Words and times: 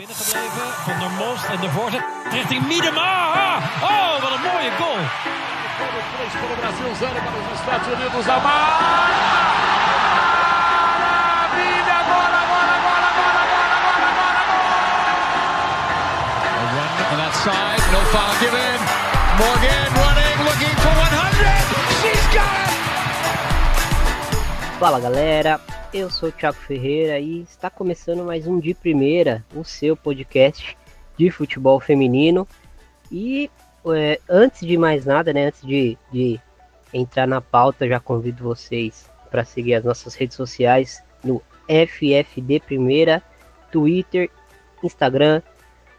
binnengebleven. 0.00 0.66
Van 0.86 0.98
der 1.02 1.12
Most 1.24 1.44
en 1.54 1.60
de 1.60 1.70
voorzet 1.76 2.04
richting 2.30 2.62
Miedema. 2.66 3.12
Oh, 3.92 4.12
wat 4.22 4.32
een 4.36 4.44
mooie 4.50 4.72
goal. 4.80 5.02
Brasil, 6.60 6.92
zero 7.02 7.18
para 7.26 7.38
os 7.42 7.48
Estados 7.60 7.88
Unidos. 7.94 8.24
Amar! 8.36 9.08
Maravilha! 11.04 11.96
Agora, 12.04 12.38
agora, 12.44 12.72
agora, 12.78 13.06
agora, 13.10 13.38
agora, 13.46 13.74
agora, 13.80 14.08
agora! 14.14 14.42
A 16.60 16.64
run 16.74 16.92
on 17.12 17.18
that 17.22 17.34
side, 17.44 17.84
no 17.94 18.00
foul 18.12 18.34
given. 18.42 18.78
Morgan 19.40 19.90
running, 20.02 20.36
looking 20.48 20.76
for 20.84 20.94
100. 20.96 21.64
She's 22.00 22.26
got 22.36 22.58
it! 22.64 22.78
Fala 24.78 24.98
galera, 25.00 25.54
eu 25.92 26.08
sou 26.08 26.28
o 26.28 26.32
Thiago 26.32 26.56
Ferreira 26.56 27.18
e 27.18 27.40
está 27.42 27.68
começando 27.68 28.24
mais 28.24 28.46
um 28.46 28.60
De 28.60 28.74
Primeira, 28.74 29.44
o 29.54 29.64
seu 29.64 29.96
podcast 29.96 30.76
de 31.16 31.30
futebol 31.30 31.80
feminino. 31.80 32.46
E 33.10 33.50
é, 33.86 34.20
antes 34.28 34.60
de 34.60 34.76
mais 34.78 35.04
nada, 35.04 35.32
né, 35.32 35.46
antes 35.46 35.62
de, 35.62 35.98
de 36.12 36.40
entrar 36.94 37.26
na 37.26 37.40
pauta, 37.40 37.88
já 37.88 37.98
convido 37.98 38.44
vocês 38.44 39.10
para 39.32 39.44
seguir 39.44 39.74
as 39.74 39.84
nossas 39.84 40.14
redes 40.14 40.36
sociais 40.36 41.02
no 41.24 41.42
FFD 41.66 42.60
Primeira, 42.60 43.20
Twitter, 43.72 44.30
Instagram. 44.84 45.42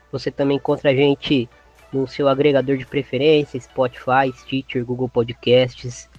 Você 0.10 0.32
também 0.32 0.56
encontra 0.56 0.92
a 0.92 0.96
gente 0.96 1.50
no 1.92 2.08
seu 2.08 2.30
agregador 2.30 2.78
de 2.78 2.86
preferência, 2.86 3.60
Spotify, 3.60 4.32
Stitcher, 4.38 4.86
Google 4.86 5.10
Podcasts, 5.10 6.10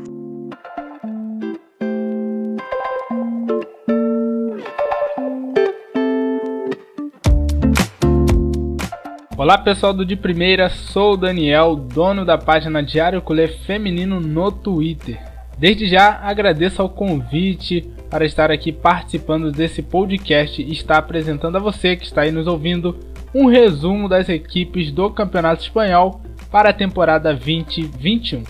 Olá 9.43 9.57
pessoal 9.57 9.93
do 9.93 10.05
De 10.05 10.15
Primeira, 10.15 10.69
sou 10.69 11.15
o 11.15 11.17
Daniel, 11.17 11.75
dono 11.75 12.23
da 12.23 12.37
página 12.37 12.81
Diário 12.81 13.21
Colher 13.21 13.53
Feminino 13.65 14.21
no 14.21 14.49
Twitter. 14.49 15.21
Desde 15.57 15.85
já 15.85 16.17
agradeço 16.23 16.81
ao 16.81 16.87
convite 16.87 17.81
para 18.09 18.23
estar 18.23 18.49
aqui 18.49 18.71
participando 18.71 19.51
desse 19.51 19.81
podcast 19.81 20.61
e 20.61 20.71
estar 20.71 20.97
apresentando 20.97 21.57
a 21.57 21.59
você 21.59 21.97
que 21.97 22.05
está 22.05 22.21
aí 22.21 22.31
nos 22.31 22.47
ouvindo 22.47 22.97
um 23.35 23.47
resumo 23.47 24.07
das 24.07 24.29
equipes 24.29 24.93
do 24.93 25.09
Campeonato 25.09 25.63
Espanhol 25.63 26.21
para 26.49 26.69
a 26.69 26.73
temporada 26.73 27.33
2021. 27.33 28.43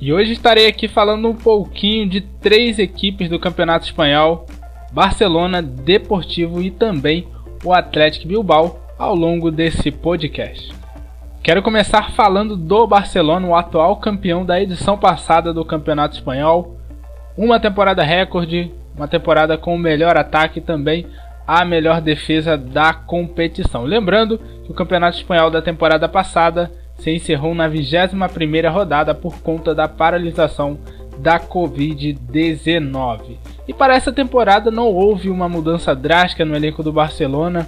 E 0.00 0.12
hoje 0.12 0.30
estarei 0.30 0.68
aqui 0.68 0.86
falando 0.86 1.28
um 1.28 1.34
pouquinho 1.34 2.08
de 2.08 2.20
três 2.20 2.78
equipes 2.78 3.28
do 3.28 3.40
Campeonato 3.40 3.86
Espanhol: 3.86 4.46
Barcelona, 4.92 5.60
Deportivo 5.60 6.62
e 6.62 6.70
também 6.70 7.26
o 7.64 7.72
Atlético 7.72 8.28
Bilbao 8.28 8.79
ao 9.00 9.14
longo 9.14 9.50
desse 9.50 9.90
podcast. 9.90 10.70
Quero 11.42 11.62
começar 11.62 12.10
falando 12.10 12.54
do 12.54 12.86
Barcelona, 12.86 13.46
o 13.46 13.56
atual 13.56 13.96
campeão 13.96 14.44
da 14.44 14.60
edição 14.60 14.98
passada 14.98 15.54
do 15.54 15.64
Campeonato 15.64 16.16
Espanhol. 16.16 16.76
Uma 17.34 17.58
temporada 17.58 18.02
recorde, 18.02 18.70
uma 18.94 19.08
temporada 19.08 19.56
com 19.56 19.74
o 19.74 19.78
melhor 19.78 20.18
ataque 20.18 20.58
e 20.58 20.62
também 20.62 21.06
a 21.46 21.64
melhor 21.64 22.02
defesa 22.02 22.58
da 22.58 22.92
competição. 22.92 23.84
Lembrando 23.84 24.38
que 24.64 24.70
o 24.70 24.74
Campeonato 24.74 25.16
Espanhol 25.16 25.50
da 25.50 25.62
temporada 25.62 26.06
passada 26.06 26.70
se 26.98 27.10
encerrou 27.10 27.54
na 27.54 27.70
21ª 27.70 28.70
rodada 28.70 29.14
por 29.14 29.40
conta 29.40 29.74
da 29.74 29.88
paralisação 29.88 30.78
da 31.16 31.40
Covid-19. 31.40 33.38
E 33.66 33.72
para 33.72 33.94
essa 33.94 34.12
temporada 34.12 34.70
não 34.70 34.88
houve 34.88 35.30
uma 35.30 35.48
mudança 35.48 35.94
drástica 35.94 36.44
no 36.44 36.54
elenco 36.54 36.82
do 36.82 36.92
Barcelona. 36.92 37.66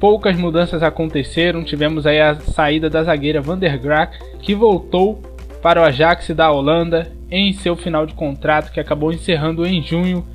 Poucas 0.00 0.34
mudanças 0.34 0.82
aconteceram, 0.82 1.62
tivemos 1.62 2.06
aí 2.06 2.18
a 2.18 2.34
saída 2.34 2.88
da 2.88 3.02
zagueira 3.02 3.42
Van 3.42 3.58
der 3.58 3.76
Graak, 3.76 4.18
que 4.38 4.54
voltou 4.54 5.20
para 5.60 5.78
o 5.78 5.84
Ajax 5.84 6.30
da 6.30 6.50
Holanda 6.50 7.12
em 7.30 7.52
seu 7.52 7.76
final 7.76 8.06
de 8.06 8.14
contrato 8.14 8.72
que 8.72 8.80
acabou 8.80 9.12
encerrando 9.12 9.66
em 9.66 9.82
junho 9.82 10.26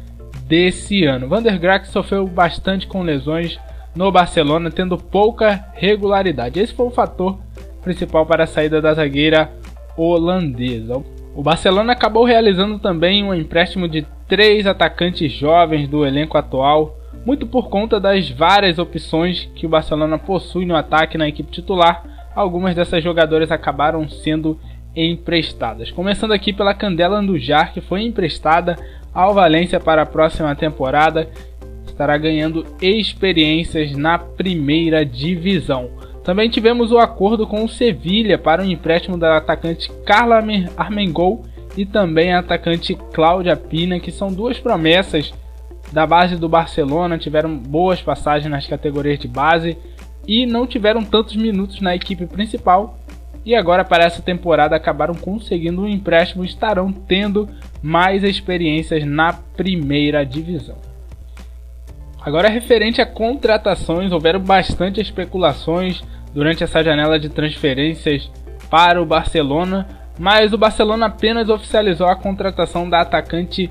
desse 0.47 1.03
ano. 1.05 1.27
Van 1.27 1.41
der 1.41 1.57
Graak 1.57 1.87
sofreu 1.87 2.27
bastante 2.27 2.85
com 2.85 3.01
lesões 3.01 3.59
no 3.95 4.11
Barcelona, 4.11 4.69
tendo 4.69 4.97
pouca 4.99 5.65
regularidade. 5.73 6.59
Esse 6.59 6.73
foi 6.73 6.85
o 6.85 6.91
fator 6.91 7.39
principal 7.81 8.23
para 8.23 8.43
a 8.43 8.47
saída 8.47 8.79
da 8.79 8.93
zagueira 8.93 9.51
holandesa. 9.97 11.01
O 11.33 11.41
Barcelona 11.41 11.93
acabou 11.93 12.23
realizando 12.23 12.77
também 12.77 13.23
um 13.23 13.33
empréstimo 13.33 13.87
de 13.87 14.05
três 14.27 14.67
atacantes 14.67 15.31
jovens 15.31 15.87
do 15.87 16.05
elenco 16.05 16.37
atual, 16.37 16.97
muito 17.25 17.47
por 17.47 17.69
conta 17.69 17.99
das 17.99 18.29
várias 18.29 18.77
opções 18.77 19.49
que 19.55 19.65
o 19.65 19.69
Barcelona 19.69 20.17
possui 20.19 20.65
no 20.65 20.75
ataque 20.75 21.17
na 21.17 21.27
equipe 21.27 21.51
titular. 21.51 22.03
Algumas 22.35 22.75
dessas 22.75 23.03
jogadoras 23.03 23.51
acabaram 23.51 24.07
sendo 24.07 24.59
emprestadas. 24.95 25.91
Começando 25.91 26.33
aqui 26.33 26.53
pela 26.53 26.73
Candela 26.73 27.17
Andujar, 27.17 27.73
que 27.73 27.81
foi 27.81 28.03
emprestada 28.03 28.77
ao 29.13 29.33
Valência 29.33 29.79
para 29.79 30.03
a 30.03 30.05
próxima 30.05 30.55
temporada, 30.55 31.27
estará 31.87 32.15
ganhando 32.17 32.65
experiências 32.81 33.93
na 33.93 34.19
primeira 34.19 35.03
divisão. 35.03 35.89
Também 36.23 36.49
tivemos 36.49 36.91
o 36.91 36.97
acordo 36.97 37.47
com 37.47 37.63
o 37.63 37.69
Sevilha 37.69 38.37
para 38.37 38.61
o 38.61 38.65
empréstimo 38.65 39.17
da 39.17 39.37
atacante 39.37 39.91
Carla 40.05 40.43
Armengol 40.77 41.43
e 41.77 41.85
também 41.85 42.33
a 42.33 42.39
atacante 42.39 42.95
Cláudia 43.13 43.55
Pina, 43.55 43.99
que 43.99 44.11
são 44.11 44.31
duas 44.31 44.59
promessas 44.59 45.33
da 45.91 46.05
base 46.05 46.35
do 46.35 46.49
Barcelona, 46.49 47.17
tiveram 47.17 47.57
boas 47.57 48.01
passagens 48.01 48.49
nas 48.49 48.67
categorias 48.67 49.19
de 49.19 49.27
base 49.27 49.77
e 50.27 50.45
não 50.45 50.65
tiveram 50.65 51.03
tantos 51.03 51.35
minutos 51.35 51.81
na 51.81 51.95
equipe 51.95 52.25
principal, 52.25 52.97
e 53.45 53.53
agora 53.53 53.85
para 53.85 54.03
essa 54.03 54.21
temporada 54.21 54.75
acabaram 54.75 55.13
conseguindo 55.13 55.83
um 55.83 55.87
empréstimo 55.87 56.43
e 56.43 56.47
estarão 56.47 56.91
tendo 56.91 57.47
mais 57.81 58.23
experiências 58.23 59.05
na 59.05 59.33
primeira 59.33 60.25
divisão. 60.25 60.77
Agora 62.19 62.49
referente 62.49 63.01
a 63.01 63.05
contratações, 63.05 64.11
houveram 64.11 64.39
bastante 64.39 64.99
especulações 64.99 66.03
durante 66.33 66.63
essa 66.63 66.83
janela 66.83 67.19
de 67.19 67.29
transferências 67.29 68.31
para 68.67 68.99
o 68.99 69.05
Barcelona, 69.05 69.87
mas 70.17 70.51
o 70.51 70.57
Barcelona 70.57 71.05
apenas 71.05 71.49
oficializou 71.49 72.07
a 72.07 72.15
contratação 72.15 72.89
da 72.89 73.01
atacante 73.01 73.69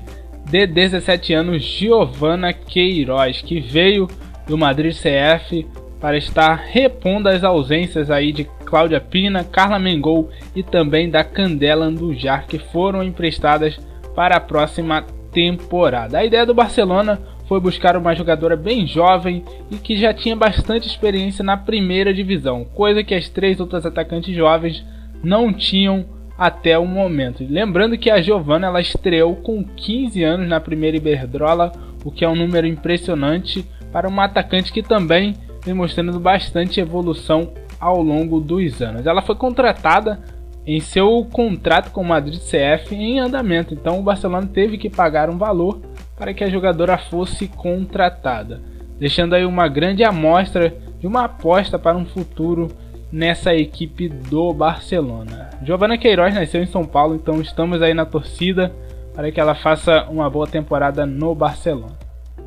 de 0.49 0.67
17 0.67 1.33
anos 1.33 1.63
Giovanna 1.63 2.53
Queiroz, 2.53 3.41
que 3.41 3.59
veio 3.59 4.07
do 4.47 4.57
Madrid 4.57 4.93
CF 4.93 5.65
para 5.99 6.17
estar 6.17 6.55
repondo 6.55 7.29
as 7.29 7.43
ausências 7.43 8.11
aí 8.11 8.31
de 8.31 8.43
Cláudia 8.65 9.01
Pina, 9.01 9.43
Carla 9.43 9.79
Mengol 9.79 10.29
e 10.55 10.61
também 10.61 11.09
da 11.09 11.23
Candela 11.23 11.85
Andujar, 11.85 12.45
que 12.47 12.59
foram 12.59 13.03
emprestadas 13.03 13.79
para 14.15 14.37
a 14.37 14.39
próxima 14.39 15.03
temporada. 15.31 16.19
A 16.19 16.25
ideia 16.25 16.45
do 16.45 16.53
Barcelona 16.53 17.19
foi 17.47 17.59
buscar 17.59 17.97
uma 17.97 18.15
jogadora 18.15 18.55
bem 18.55 18.87
jovem 18.87 19.43
e 19.69 19.77
que 19.77 19.97
já 19.97 20.13
tinha 20.13 20.35
bastante 20.35 20.87
experiência 20.87 21.43
na 21.43 21.57
primeira 21.57 22.13
divisão, 22.13 22.65
coisa 22.65 23.03
que 23.03 23.13
as 23.13 23.29
três 23.29 23.59
outras 23.59 23.85
atacantes 23.85 24.35
jovens 24.35 24.85
não 25.23 25.51
tinham 25.51 26.05
até 26.37 26.77
o 26.77 26.85
momento. 26.85 27.45
Lembrando 27.47 27.97
que 27.97 28.09
a 28.09 28.21
Giovanna 28.21 28.67
ela 28.67 28.81
estreou 28.81 29.35
com 29.37 29.63
15 29.63 30.23
anos 30.23 30.47
na 30.47 30.59
primeira 30.59 30.97
Iberdrola, 30.97 31.71
o 32.03 32.11
que 32.11 32.25
é 32.25 32.29
um 32.29 32.35
número 32.35 32.67
impressionante 32.67 33.65
para 33.91 34.07
uma 34.07 34.25
atacante 34.25 34.73
que 34.73 34.83
também 34.83 35.35
vem 35.63 35.73
mostrando 35.73 36.19
bastante 36.19 36.79
evolução 36.79 37.53
ao 37.79 38.01
longo 38.01 38.39
dos 38.39 38.81
anos. 38.81 39.05
Ela 39.05 39.21
foi 39.21 39.35
contratada 39.35 40.19
em 40.65 40.79
seu 40.79 41.25
contrato 41.31 41.91
com 41.91 42.01
o 42.01 42.05
Madrid 42.05 42.39
CF 42.39 42.95
em 42.95 43.19
andamento, 43.19 43.73
então 43.73 43.99
o 43.99 44.03
Barcelona 44.03 44.47
teve 44.51 44.77
que 44.77 44.89
pagar 44.89 45.29
um 45.29 45.37
valor 45.37 45.79
para 46.17 46.33
que 46.33 46.43
a 46.43 46.49
jogadora 46.49 46.97
fosse 46.97 47.47
contratada, 47.47 48.61
deixando 48.99 49.35
aí 49.35 49.45
uma 49.45 49.67
grande 49.67 50.03
amostra 50.03 50.75
de 50.99 51.05
uma 51.05 51.25
aposta 51.25 51.77
para 51.77 51.97
um 51.97 52.05
futuro 52.05 52.69
nessa 53.15 53.55
equipe 53.55 54.09
do 54.09 54.53
Barcelona. 54.53 55.49
Giovanna 55.63 55.97
Queiroz 55.97 56.35
nasceu 56.35 56.61
em 56.61 56.65
São 56.65 56.83
Paulo, 56.83 57.15
então 57.15 57.39
estamos 57.39 57.81
aí 57.81 57.93
na 57.93 58.03
torcida 58.03 58.73
para 59.13 59.31
que 59.31 59.39
ela 59.39 59.55
faça 59.55 60.03
uma 60.09 60.29
boa 60.29 60.45
temporada 60.45 61.05
no 61.05 61.33
Barcelona. 61.33 61.97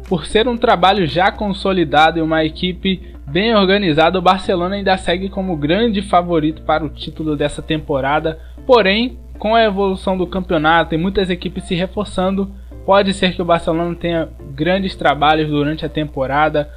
Por 0.06 0.26
ser 0.26 0.46
um 0.46 0.58
trabalho 0.58 1.06
já 1.06 1.32
consolidado 1.32 2.18
e 2.18 2.22
uma 2.22 2.44
equipe 2.44 3.14
bem 3.26 3.56
organizada, 3.56 4.18
o 4.18 4.22
Barcelona 4.22 4.74
ainda 4.74 4.94
segue 4.98 5.30
como 5.30 5.56
grande 5.56 6.02
favorito 6.02 6.60
para 6.60 6.84
o 6.84 6.90
título 6.90 7.34
dessa 7.34 7.62
temporada. 7.62 8.38
Porém, 8.66 9.18
com 9.38 9.54
a 9.54 9.64
evolução 9.64 10.18
do 10.18 10.26
campeonato 10.26 10.94
e 10.94 10.98
muitas 10.98 11.30
equipes 11.30 11.64
se 11.64 11.74
reforçando, 11.74 12.52
pode 12.84 13.14
ser 13.14 13.34
que 13.34 13.40
o 13.40 13.44
Barcelona 13.46 13.94
tenha 13.94 14.28
grandes 14.54 14.94
trabalhos 14.94 15.48
durante 15.48 15.86
a 15.86 15.88
temporada 15.88 16.68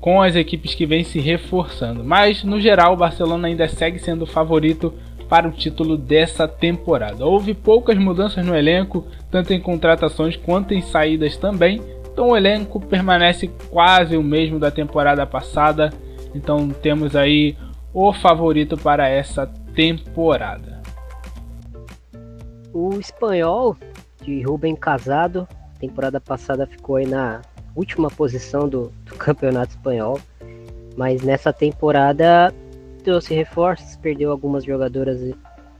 com 0.00 0.22
as 0.22 0.34
equipes 0.34 0.74
que 0.74 0.86
vêm 0.86 1.04
se 1.04 1.20
reforçando. 1.20 2.02
Mas 2.02 2.42
no 2.42 2.60
geral, 2.60 2.94
o 2.94 2.96
Barcelona 2.96 3.48
ainda 3.48 3.68
segue 3.68 3.98
sendo 3.98 4.22
o 4.22 4.26
favorito 4.26 4.94
para 5.28 5.46
o 5.46 5.52
título 5.52 5.96
dessa 5.96 6.48
temporada. 6.48 7.24
Houve 7.24 7.54
poucas 7.54 7.96
mudanças 7.96 8.44
no 8.44 8.56
elenco, 8.56 9.06
tanto 9.30 9.52
em 9.52 9.60
contratações 9.60 10.36
quanto 10.36 10.74
em 10.74 10.80
saídas 10.80 11.36
também, 11.36 11.80
então 12.12 12.30
o 12.30 12.36
elenco 12.36 12.80
permanece 12.80 13.48
quase 13.70 14.16
o 14.16 14.22
mesmo 14.22 14.58
da 14.58 14.70
temporada 14.70 15.24
passada. 15.24 15.90
Então 16.34 16.68
temos 16.68 17.14
aí 17.14 17.56
o 17.94 18.12
favorito 18.12 18.76
para 18.76 19.08
essa 19.08 19.46
temporada. 19.74 20.82
O 22.72 22.94
espanhol 22.98 23.76
de 24.22 24.42
Rubem 24.42 24.76
Casado, 24.76 25.46
temporada 25.78 26.20
passada 26.20 26.66
ficou 26.66 26.96
aí 26.96 27.06
na 27.06 27.40
última 27.74 28.10
posição 28.10 28.68
do, 28.68 28.92
do 29.04 29.14
campeonato 29.16 29.72
espanhol, 29.72 30.18
mas 30.96 31.22
nessa 31.22 31.52
temporada 31.52 32.52
trouxe 33.04 33.34
reforços, 33.34 33.96
perdeu 33.96 34.30
algumas 34.30 34.64
jogadoras 34.64 35.20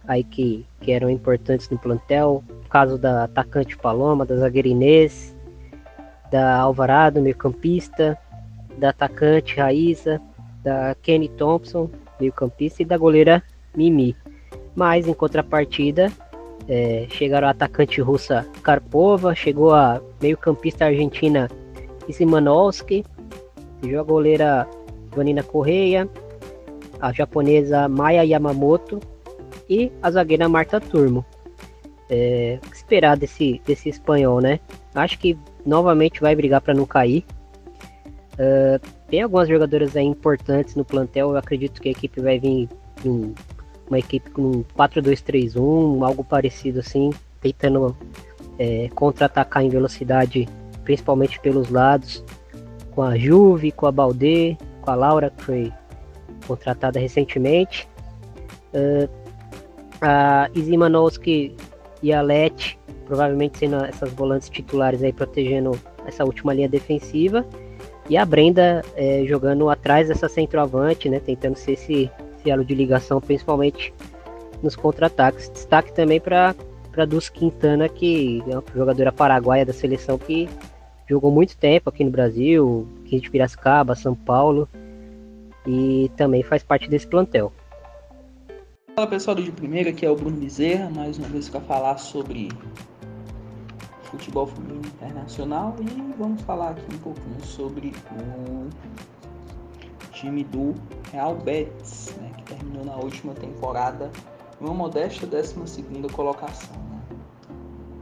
aí 0.07 0.25
que, 0.25 0.67
que 0.81 0.93
eram 0.93 1.11
importantes 1.11 1.69
no 1.69 1.79
plantel, 1.79 2.43
no 2.49 2.69
caso 2.69 2.99
da 2.99 3.25
atacante 3.25 3.77
Paloma, 3.77 4.25
da 4.25 4.37
zagueira 4.37 4.69
Inês, 4.69 5.37
da 6.31 6.59
Alvarado, 6.59 7.21
meio 7.21 7.37
campista, 7.37 8.17
da 8.79 8.91
atacante 8.91 9.57
Raíza, 9.57 10.21
da 10.63 10.95
Kenny 11.03 11.29
Thompson, 11.29 11.91
meio 12.21 12.33
campista, 12.33 12.83
e 12.83 12.85
da 12.85 12.97
goleira 12.97 13.43
Mimi. 13.77 14.17
Mas 14.75 15.07
em 15.07 15.13
contrapartida, 15.13 16.11
é, 16.69 17.07
chegaram 17.11 17.49
a 17.49 17.51
atacante 17.51 18.01
russa 18.01 18.47
Karpova, 18.63 19.35
chegou 19.35 19.75
a 19.75 20.01
meio 20.21 20.37
campista 20.37 20.87
argentina 22.11 22.27
Isimanowski, 22.27 23.05
a 23.99 24.03
goleira 24.03 24.69
Vanina 25.15 25.43
Correia, 25.43 26.09
a 27.01 27.13
japonesa 27.13 27.89
Maya 27.89 28.23
Yamamoto 28.23 29.01
e 29.69 29.91
a 30.03 30.11
zagueira 30.11 30.49
Marta 30.49 30.81
Turmo. 30.81 31.25
É, 32.13 32.59
esperar 32.73 33.17
desse, 33.17 33.63
desse 33.65 33.89
espanhol, 33.89 34.41
né? 34.41 34.59
Acho 34.95 35.17
que 35.19 35.39
novamente 35.65 36.21
vai 36.21 36.35
brigar 36.35 36.61
para 36.61 36.75
não 36.75 36.85
cair. 36.85 37.25
Uh, 38.35 38.81
tem 39.09 39.23
algumas 39.23 39.49
jogadoras 39.49 39.97
aí 39.97 40.05
importantes 40.05 40.75
no 40.75 40.85
plantel. 40.85 41.31
Eu 41.31 41.37
acredito 41.37 41.81
que 41.81 41.89
a 41.89 41.93
equipe 41.93 42.21
vai 42.21 42.39
vir 42.41 42.69
uma 43.89 43.99
equipe 43.99 44.29
com 44.31 44.65
4-2-3-1, 44.77 46.05
algo 46.05 46.25
parecido 46.25 46.81
assim, 46.81 47.11
tentando 47.41 47.97
é, 48.59 48.89
contra-atacar 48.95 49.63
em 49.63 49.69
velocidade, 49.69 50.49
principalmente 50.85 51.39
pelos 51.41 51.71
lados, 51.71 52.25
com 52.93 53.03
a 53.03 53.17
Juve, 53.17 53.73
com 53.73 53.87
a 53.87 53.93
Baldê, 53.93 54.57
com 54.83 54.91
a 54.91 54.95
Laura, 54.95 55.31
que 55.31 55.43
foi 55.43 55.73
contratada 56.47 56.99
recentemente. 56.99 57.89
Uh, 58.75 59.09
a 60.01 60.49
Izimanowski 60.55 61.55
e 62.03 62.13
a 62.13 62.23
Leti 62.23 62.81
provavelmente 63.11 63.59
sendo 63.59 63.85
essas 63.85 64.13
volantes 64.13 64.49
titulares 64.49 65.03
aí 65.03 65.13
protegendo 65.13 65.77
essa 66.07 66.25
última 66.25 66.55
linha 66.55 66.69
defensiva. 66.69 67.45
E 68.09 68.17
a 68.17 68.25
Brenda 68.25 68.83
é, 68.95 69.25
jogando 69.27 69.69
atrás 69.69 70.07
dessa 70.07 70.29
centroavante, 70.29 71.09
né? 71.09 71.19
Tentando 71.19 71.57
ser 71.57 71.73
esse, 71.73 72.09
esse 72.39 72.51
elo 72.51 72.65
de 72.65 72.73
ligação, 72.73 73.21
principalmente 73.21 73.93
nos 74.63 74.77
contra-ataques. 74.77 75.51
Destaque 75.51 75.93
também 75.93 76.21
para 76.21 76.55
para 76.93 77.05
Dus 77.05 77.29
Quintana, 77.29 77.89
que 77.89 78.43
é 78.49 78.55
uma 78.55 78.65
jogadora 78.75 79.13
paraguaia 79.13 79.65
da 79.65 79.73
seleção 79.73 80.19
que 80.19 80.49
jogou 81.11 81.33
muito 81.33 81.57
tempo 81.57 81.91
aqui 81.91 82.05
no 82.05 82.11
Brasil, 82.11 82.87
aqui 83.05 83.19
de 83.19 83.29
Piracicaba, 83.29 83.97
São 83.97 84.15
Paulo, 84.15 84.69
e 85.67 86.09
também 86.17 86.45
faz 86.45 86.63
parte 86.63 86.89
desse 86.89 87.07
plantel. 87.07 87.53
Fala 88.95 89.09
pessoal 89.09 89.35
do 89.35 89.43
de 89.43 89.51
primeira, 89.51 89.91
aqui 89.91 90.07
é 90.07 90.11
o 90.11 90.15
Bruno 90.15 90.37
Bezerra, 90.37 90.89
mais 90.89 91.19
uma 91.19 91.27
vez 91.27 91.49
para 91.49 91.61
falar 91.63 91.99
sobre 91.99 92.49
futebol 94.05 94.47
feminino 94.47 94.87
internacional 94.87 95.75
e 95.81 96.15
vamos 96.17 96.43
falar 96.43 96.71
aqui 96.71 96.95
um 96.95 96.99
pouquinho 96.99 97.45
sobre 97.45 97.93
o 98.17 98.69
time 100.13 100.45
do 100.45 100.75
Real 101.13 101.35
Betis, 101.37 102.15
né, 102.21 102.31
que 102.37 102.55
terminou 102.55 102.85
na 102.85 102.97
última 102.97 103.35
temporada 103.35 104.11
em 104.61 104.65
uma 104.65 104.75
modesta 104.75 105.27
12 105.27 105.55
colocação, 106.13 106.77
né, 106.89 106.90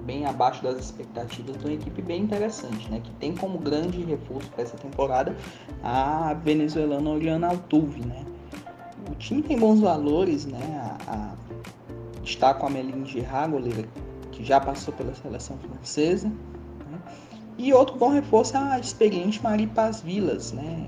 bem 0.08 0.24
abaixo 0.24 0.62
das 0.62 0.78
expectativas 0.78 1.58
de 1.58 1.66
uma 1.66 1.74
equipe 1.74 2.00
bem 2.00 2.22
interessante, 2.22 2.90
né, 2.90 2.98
que 3.04 3.10
tem 3.20 3.36
como 3.36 3.58
grande 3.58 4.02
reforço 4.02 4.48
para 4.48 4.62
essa 4.62 4.76
temporada 4.78 5.36
a 5.84 6.32
venezuelana 6.32 7.10
Oriana 7.10 7.48
Altuve, 7.48 8.00
né. 8.00 8.24
O 9.10 9.14
time 9.14 9.42
tem 9.42 9.58
bons 9.58 9.80
valores, 9.80 10.46
né, 10.46 10.96
a, 11.06 11.12
a 11.12 11.34
destaca 12.22 12.66
a 12.66 12.70
Meline 12.70 13.06
Gerard, 13.06 13.52
goleira 13.52 13.84
que 14.32 14.42
já 14.44 14.58
passou 14.58 14.94
pela 14.94 15.14
seleção 15.14 15.58
francesa. 15.58 16.28
Né? 16.28 16.98
E 17.58 17.72
outro 17.74 17.96
bom 17.96 18.08
reforço 18.08 18.56
é 18.56 18.60
a 18.60 18.78
experiente 18.78 19.42
Marie 19.42 19.66
Paz 19.66 20.00
Vilas, 20.00 20.52
né? 20.52 20.86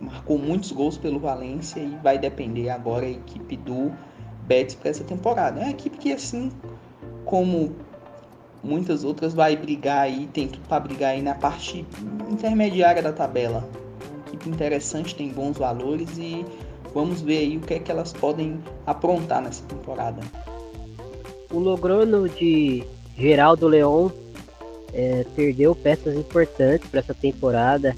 Marcou 0.00 0.38
muitos 0.38 0.72
gols 0.72 0.96
pelo 0.96 1.18
Valência 1.18 1.80
e 1.80 1.96
vai 2.02 2.18
depender 2.18 2.70
agora 2.70 3.04
a 3.04 3.10
equipe 3.10 3.56
do 3.56 3.92
Betis 4.46 4.74
para 4.74 4.90
essa 4.90 5.04
temporada. 5.04 5.60
É 5.60 5.64
uma 5.64 5.70
equipe 5.70 5.98
que, 5.98 6.12
assim 6.12 6.50
como 7.26 7.74
muitas 8.66 9.04
outras, 9.04 9.32
vai 9.32 9.56
brigar 9.56 10.00
aí, 10.00 10.26
tem 10.32 10.48
tudo 10.48 10.66
para 10.68 10.80
brigar 10.80 11.12
aí 11.12 11.22
na 11.22 11.34
parte 11.34 11.86
intermediária 12.30 13.02
da 13.02 13.12
tabela. 13.12 13.66
Equipe 14.26 14.48
interessante, 14.48 15.14
tem 15.14 15.28
bons 15.28 15.56
valores 15.56 16.18
e 16.18 16.44
vamos 16.92 17.22
ver 17.22 17.38
aí 17.38 17.56
o 17.56 17.60
que 17.60 17.74
é 17.74 17.78
que 17.78 17.90
elas 17.90 18.12
podem 18.12 18.58
aprontar 18.84 19.42
nessa 19.42 19.62
temporada. 19.64 20.20
O 21.50 21.58
Logrono 21.58 22.28
de 22.28 22.84
Geraldo 23.16 23.68
Leon 23.68 24.10
é, 24.92 25.24
perdeu 25.36 25.74
peças 25.74 26.16
importantes 26.16 26.88
para 26.88 27.00
essa 27.00 27.14
temporada. 27.14 27.94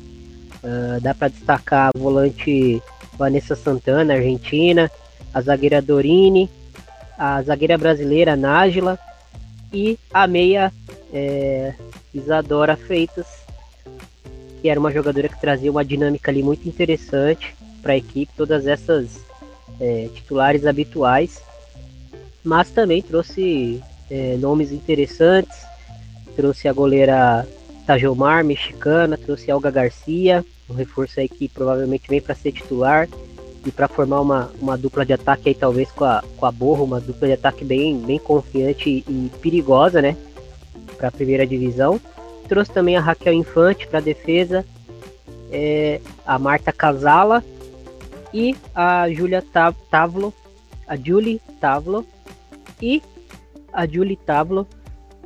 Uh, 0.62 1.00
dá 1.00 1.14
para 1.14 1.28
destacar 1.28 1.90
a 1.94 1.98
volante 1.98 2.82
Vanessa 3.16 3.54
Santana, 3.54 4.14
argentina, 4.14 4.90
a 5.32 5.40
zagueira 5.40 5.80
Dorini, 5.80 6.50
a 7.16 7.40
zagueira 7.42 7.78
brasileira 7.78 8.34
Nájila 8.34 8.98
e 9.72 9.98
a 10.12 10.26
meia 10.26 10.72
é, 11.12 11.74
Isadora 12.12 12.76
Freitas, 12.76 13.26
que 14.60 14.68
era 14.68 14.78
uma 14.78 14.92
jogadora 14.92 15.28
que 15.28 15.40
trazia 15.40 15.70
uma 15.70 15.84
dinâmica 15.84 16.30
ali 16.30 16.42
muito 16.42 16.68
interessante 16.68 17.54
para 17.82 17.92
a 17.92 17.96
equipe, 17.96 18.32
todas 18.36 18.66
essas 18.66 19.20
é, 19.80 20.08
titulares 20.14 20.66
habituais, 20.66 21.42
mas 22.42 22.70
também 22.70 23.02
trouxe 23.02 23.82
é, 24.10 24.36
nomes 24.36 24.72
interessantes, 24.72 25.56
trouxe 26.34 26.68
a 26.68 26.72
goleira 26.72 27.46
Tajomar, 27.86 28.44
mexicana, 28.44 29.16
trouxe 29.16 29.50
a 29.50 29.54
Olga 29.54 29.70
Garcia, 29.70 30.44
um 30.68 30.74
reforço 30.74 31.20
aí 31.20 31.28
que 31.28 31.48
provavelmente 31.48 32.08
vem 32.08 32.20
para 32.20 32.34
ser 32.34 32.52
titular 32.52 33.08
e 33.68 33.70
para 33.70 33.86
formar 33.86 34.22
uma, 34.22 34.50
uma 34.58 34.78
dupla 34.78 35.04
de 35.04 35.12
ataque 35.12 35.50
aí 35.50 35.54
talvez 35.54 35.92
com 35.92 36.04
a, 36.04 36.24
com 36.38 36.46
a 36.46 36.50
Borro, 36.50 36.84
uma 36.84 37.00
dupla 37.00 37.28
de 37.28 37.34
ataque 37.34 37.66
bem, 37.66 37.98
bem 37.98 38.18
confiante 38.18 39.04
e 39.06 39.30
perigosa, 39.42 40.00
né? 40.00 40.16
Para 40.96 41.08
a 41.08 41.12
primeira 41.12 41.46
divisão. 41.46 42.00
Trouxe 42.48 42.72
também 42.72 42.96
a 42.96 43.00
Raquel 43.00 43.34
Infante 43.34 43.86
para 43.86 44.00
defesa, 44.00 44.64
é, 45.52 46.00
a 46.26 46.38
Marta 46.38 46.72
Casala 46.72 47.44
e 48.32 48.56
a 48.74 49.10
Julia 49.10 49.44
Tavlo, 49.90 50.32
a 50.86 50.96
Julie 50.96 51.42
Tavlo 51.60 52.06
e 52.80 53.02
a 53.70 53.86
Julie 53.86 54.16
Tavlo, 54.16 54.66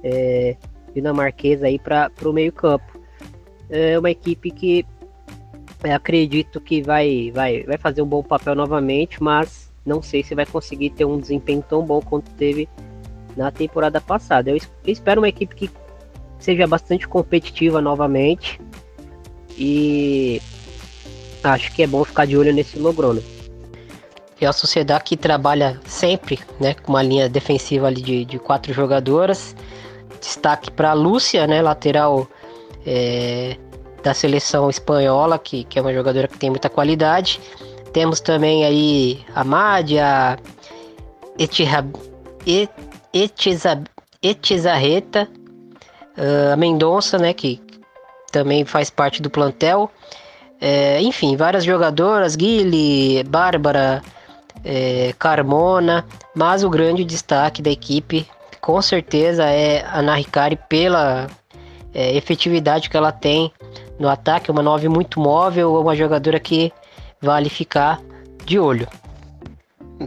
é, 0.02 0.56
dinamarquesa 0.92 1.68
aí 1.68 1.78
para 1.78 2.10
o 2.24 2.32
meio 2.32 2.52
campo. 2.52 3.00
É 3.70 3.96
uma 3.96 4.10
equipe 4.10 4.50
que 4.50 4.84
acredito 5.90 6.60
que 6.60 6.82
vai, 6.82 7.30
vai, 7.32 7.62
vai 7.64 7.78
fazer 7.78 8.02
um 8.02 8.06
bom 8.06 8.22
papel 8.22 8.54
novamente, 8.54 9.22
mas 9.22 9.72
não 9.84 10.00
sei 10.00 10.22
se 10.22 10.34
vai 10.34 10.46
conseguir 10.46 10.90
ter 10.90 11.04
um 11.04 11.18
desempenho 11.18 11.64
tão 11.68 11.82
bom 11.82 12.00
quanto 12.00 12.30
teve 12.32 12.68
na 13.36 13.50
temporada 13.50 14.00
passada. 14.00 14.50
Eu 14.50 14.58
espero 14.86 15.20
uma 15.20 15.28
equipe 15.28 15.54
que 15.54 15.70
seja 16.38 16.66
bastante 16.66 17.08
competitiva 17.08 17.80
novamente 17.80 18.60
e 19.58 20.40
acho 21.42 21.72
que 21.72 21.82
é 21.82 21.86
bom 21.86 22.04
ficar 22.04 22.26
de 22.26 22.36
olho 22.36 22.52
nesse 22.52 22.78
Logrona. 22.78 23.22
É 24.40 24.46
a 24.46 24.52
sociedade 24.52 25.04
que 25.04 25.16
trabalha 25.16 25.80
sempre 25.86 26.38
né, 26.58 26.74
com 26.74 26.92
uma 26.92 27.02
linha 27.02 27.28
defensiva 27.28 27.86
ali 27.86 28.02
de, 28.02 28.24
de 28.24 28.38
quatro 28.40 28.72
jogadoras. 28.72 29.54
Destaque 30.20 30.70
para 30.70 30.90
a 30.90 30.94
Lúcia, 30.94 31.46
né, 31.46 31.62
lateral 31.62 32.28
é, 32.84 33.56
da 34.02 34.14
seleção 34.14 34.68
espanhola, 34.68 35.38
que, 35.38 35.64
que 35.64 35.78
é 35.78 35.82
uma 35.82 35.92
jogadora 35.92 36.28
que 36.28 36.38
tem 36.38 36.50
muita 36.50 36.68
qualidade. 36.68 37.40
Temos 37.92 38.20
também 38.20 38.64
aí 38.64 39.20
a 39.34 39.44
Mádia, 39.44 40.38
Etizarreta, 44.22 45.28
a 46.52 46.56
Mendonça, 46.56 47.18
né, 47.18 47.32
que 47.32 47.60
também 48.30 48.64
faz 48.64 48.90
parte 48.90 49.20
do 49.20 49.30
plantel. 49.30 49.90
É, 50.60 51.00
enfim, 51.02 51.36
várias 51.36 51.64
jogadoras, 51.64 52.36
Guile, 52.36 53.24
Bárbara, 53.24 54.02
é, 54.64 55.12
Carmona, 55.18 56.04
mas 56.34 56.62
o 56.64 56.70
grande 56.70 57.04
destaque 57.04 57.60
da 57.60 57.70
equipe 57.70 58.26
com 58.60 58.80
certeza 58.80 59.44
é 59.44 59.84
a 59.84 60.00
Naricari 60.00 60.56
pela 60.68 61.26
é, 61.92 62.16
efetividade 62.16 62.88
que 62.88 62.96
ela 62.96 63.10
tem 63.10 63.52
no 64.02 64.08
ataque, 64.08 64.50
uma 64.50 64.62
9 64.62 64.88
muito 64.88 65.20
móvel, 65.20 65.76
uma 65.76 65.94
jogadora 65.94 66.40
que 66.40 66.72
vale 67.20 67.48
ficar 67.48 68.00
de 68.44 68.58
olho. 68.58 68.88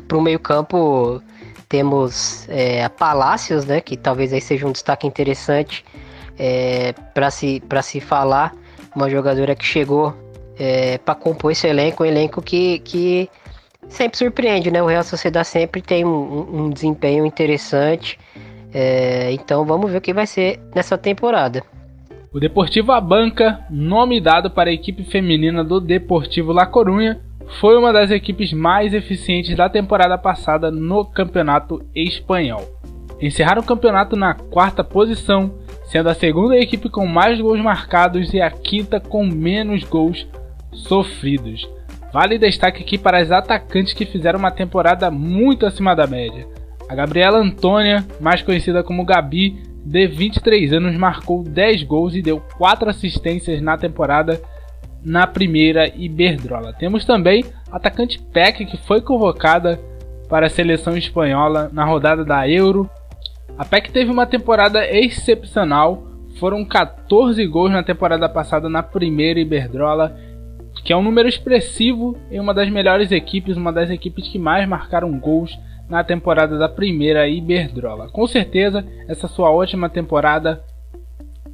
Para 0.06 0.18
o 0.18 0.22
meio-campo 0.22 1.22
temos 1.70 2.46
é, 2.50 2.84
a 2.84 2.90
Palácios, 2.90 3.64
né, 3.66 3.80
que 3.80 3.96
talvez 3.96 4.34
aí 4.34 4.42
seja 4.42 4.68
um 4.68 4.74
destaque 4.74 5.08
interessante 5.08 5.86
é, 6.38 6.94
para 7.14 7.32
se, 7.32 7.64
se 7.84 8.02
falar. 8.02 8.54
Uma 8.94 9.10
jogadora 9.10 9.56
que 9.56 9.66
chegou 9.66 10.14
é, 10.60 10.98
para 10.98 11.16
compor 11.16 11.54
esse 11.54 11.66
elenco, 11.66 12.04
um 12.04 12.06
elenco 12.06 12.42
que, 12.42 12.80
que 12.80 13.30
sempre 13.90 14.18
surpreende, 14.18 14.72
né? 14.72 14.82
O 14.82 14.86
Real 14.86 15.04
Sociedade 15.04 15.48
sempre 15.48 15.82
tem 15.82 16.06
um, 16.06 16.66
um 16.66 16.70
desempenho 16.70 17.26
interessante. 17.26 18.18
É, 18.74 19.32
então 19.32 19.66
vamos 19.66 19.92
ver 19.92 19.98
o 19.98 20.02
que 20.02 20.14
vai 20.14 20.28
ser 20.28 20.60
nessa 20.74 20.98
temporada. 20.98 21.62
O 22.36 22.40
Deportivo 22.42 22.92
Abanca, 22.92 23.62
nome 23.70 24.20
dado 24.20 24.52
para 24.52 24.70
a 24.70 24.74
equipe 24.74 25.06
feminina 25.06 25.64
do 25.64 25.80
Deportivo 25.80 26.52
La 26.52 26.66
Corunha, 26.66 27.22
foi 27.62 27.78
uma 27.78 27.94
das 27.94 28.12
equipes 28.12 28.52
mais 28.52 28.94
eficientes 28.94 29.56
da 29.56 29.70
temporada 29.70 30.18
passada 30.18 30.70
no 30.70 31.06
Campeonato 31.06 31.82
Espanhol. 31.96 32.62
Encerraram 33.22 33.62
o 33.62 33.66
campeonato 33.66 34.18
na 34.18 34.34
quarta 34.34 34.84
posição, 34.84 35.56
sendo 35.86 36.10
a 36.10 36.14
segunda 36.14 36.58
equipe 36.58 36.90
com 36.90 37.08
mais 37.08 37.40
gols 37.40 37.62
marcados 37.62 38.34
e 38.34 38.42
a 38.42 38.52
quinta 38.52 39.00
com 39.00 39.26
menos 39.26 39.86
gols 39.86 40.28
sofridos. 40.74 41.66
Vale 42.12 42.38
destaque 42.38 42.84
aqui 42.84 42.98
para 42.98 43.20
as 43.20 43.32
atacantes 43.32 43.94
que 43.94 44.06
fizeram 44.06 44.40
uma 44.40 44.52
temporada 44.52 45.10
muito 45.10 45.66
acima 45.66 45.96
da 45.96 46.06
média. 46.06 46.46
A 46.90 46.96
Gabriela 46.96 47.38
Antônia, 47.38 48.06
mais 48.20 48.42
conhecida 48.42 48.84
como 48.84 49.06
Gabi, 49.06 49.75
de 49.86 50.08
23 50.08 50.74
anos, 50.74 50.98
marcou 50.98 51.44
10 51.44 51.84
gols 51.84 52.16
e 52.16 52.22
deu 52.22 52.42
4 52.58 52.90
assistências 52.90 53.62
na 53.62 53.78
temporada 53.78 54.42
na 55.04 55.28
primeira 55.28 55.88
Iberdrola. 55.96 56.74
Temos 56.74 57.06
também 57.06 57.46
atacante 57.72 58.20
Peck, 58.34 58.66
que 58.66 58.78
foi 58.78 59.00
convocada 59.00 59.80
para 60.28 60.48
a 60.48 60.50
seleção 60.50 60.98
espanhola 60.98 61.70
na 61.72 61.86
rodada 61.86 62.26
da 62.26 62.50
Euro. 62.50 62.90
A 63.56 63.64
Peck 63.64 63.92
teve 63.92 64.10
uma 64.10 64.26
temporada 64.26 64.84
excepcional, 64.90 66.04
foram 66.40 66.66
14 66.66 67.46
gols 67.46 67.72
na 67.72 67.84
temporada 67.84 68.28
passada 68.28 68.68
na 68.68 68.82
primeira 68.82 69.40
Iberdrola, 69.40 70.18
que 70.84 70.92
é 70.92 70.98
um 70.98 71.04
número 71.04 71.30
expressivo 71.30 72.18
em 72.32 72.40
uma 72.40 72.54
das 72.54 72.70
melhores 72.70 73.12
equipes, 73.12 73.56
uma 73.56 73.72
das 73.72 73.92
equipes 73.92 74.28
que 74.28 74.40
mais 74.40 74.68
marcaram 74.68 75.18
gols 75.20 75.56
na 75.90 76.04
temporada 76.04 76.58
da 76.58 76.68
primeira 76.68 77.28
Iberdrola. 77.28 78.10
Com 78.10 78.26
certeza, 78.28 78.86
essa 79.08 79.28
sua 79.28 79.50
última 79.50 79.90
temporada 79.90 80.64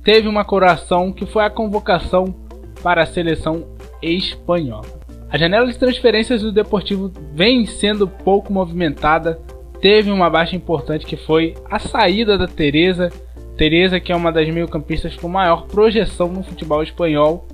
teve 0.04 0.28
uma 0.28 0.44
coração 0.44 1.12
que 1.12 1.26
foi 1.26 1.44
a 1.44 1.50
convocação 1.50 2.34
para 2.82 3.04
a 3.04 3.06
seleção 3.06 3.66
espanhola. 4.02 5.02
A 5.30 5.38
janela 5.38 5.68
de 5.68 5.78
transferências 5.78 6.42
do 6.42 6.52
Deportivo 6.52 7.12
vem 7.34 7.66
sendo 7.66 8.08
pouco 8.08 8.52
movimentada. 8.52 9.40
Teve 9.80 10.12
uma 10.12 10.30
baixa 10.30 10.56
importante 10.56 11.06
que 11.06 11.16
foi 11.16 11.56
a 11.70 11.80
saída 11.80 12.38
da 12.38 12.48
Teresa. 12.48 13.10
Teresa, 13.56 14.00
que 14.00 14.12
é 14.12 14.16
uma 14.16 14.32
das 14.32 14.50
meio-campistas 14.50 15.16
com 15.16 15.28
maior 15.28 15.68
projeção 15.68 16.28
no 16.28 16.44
futebol 16.44 16.82
espanhol, 16.82 17.46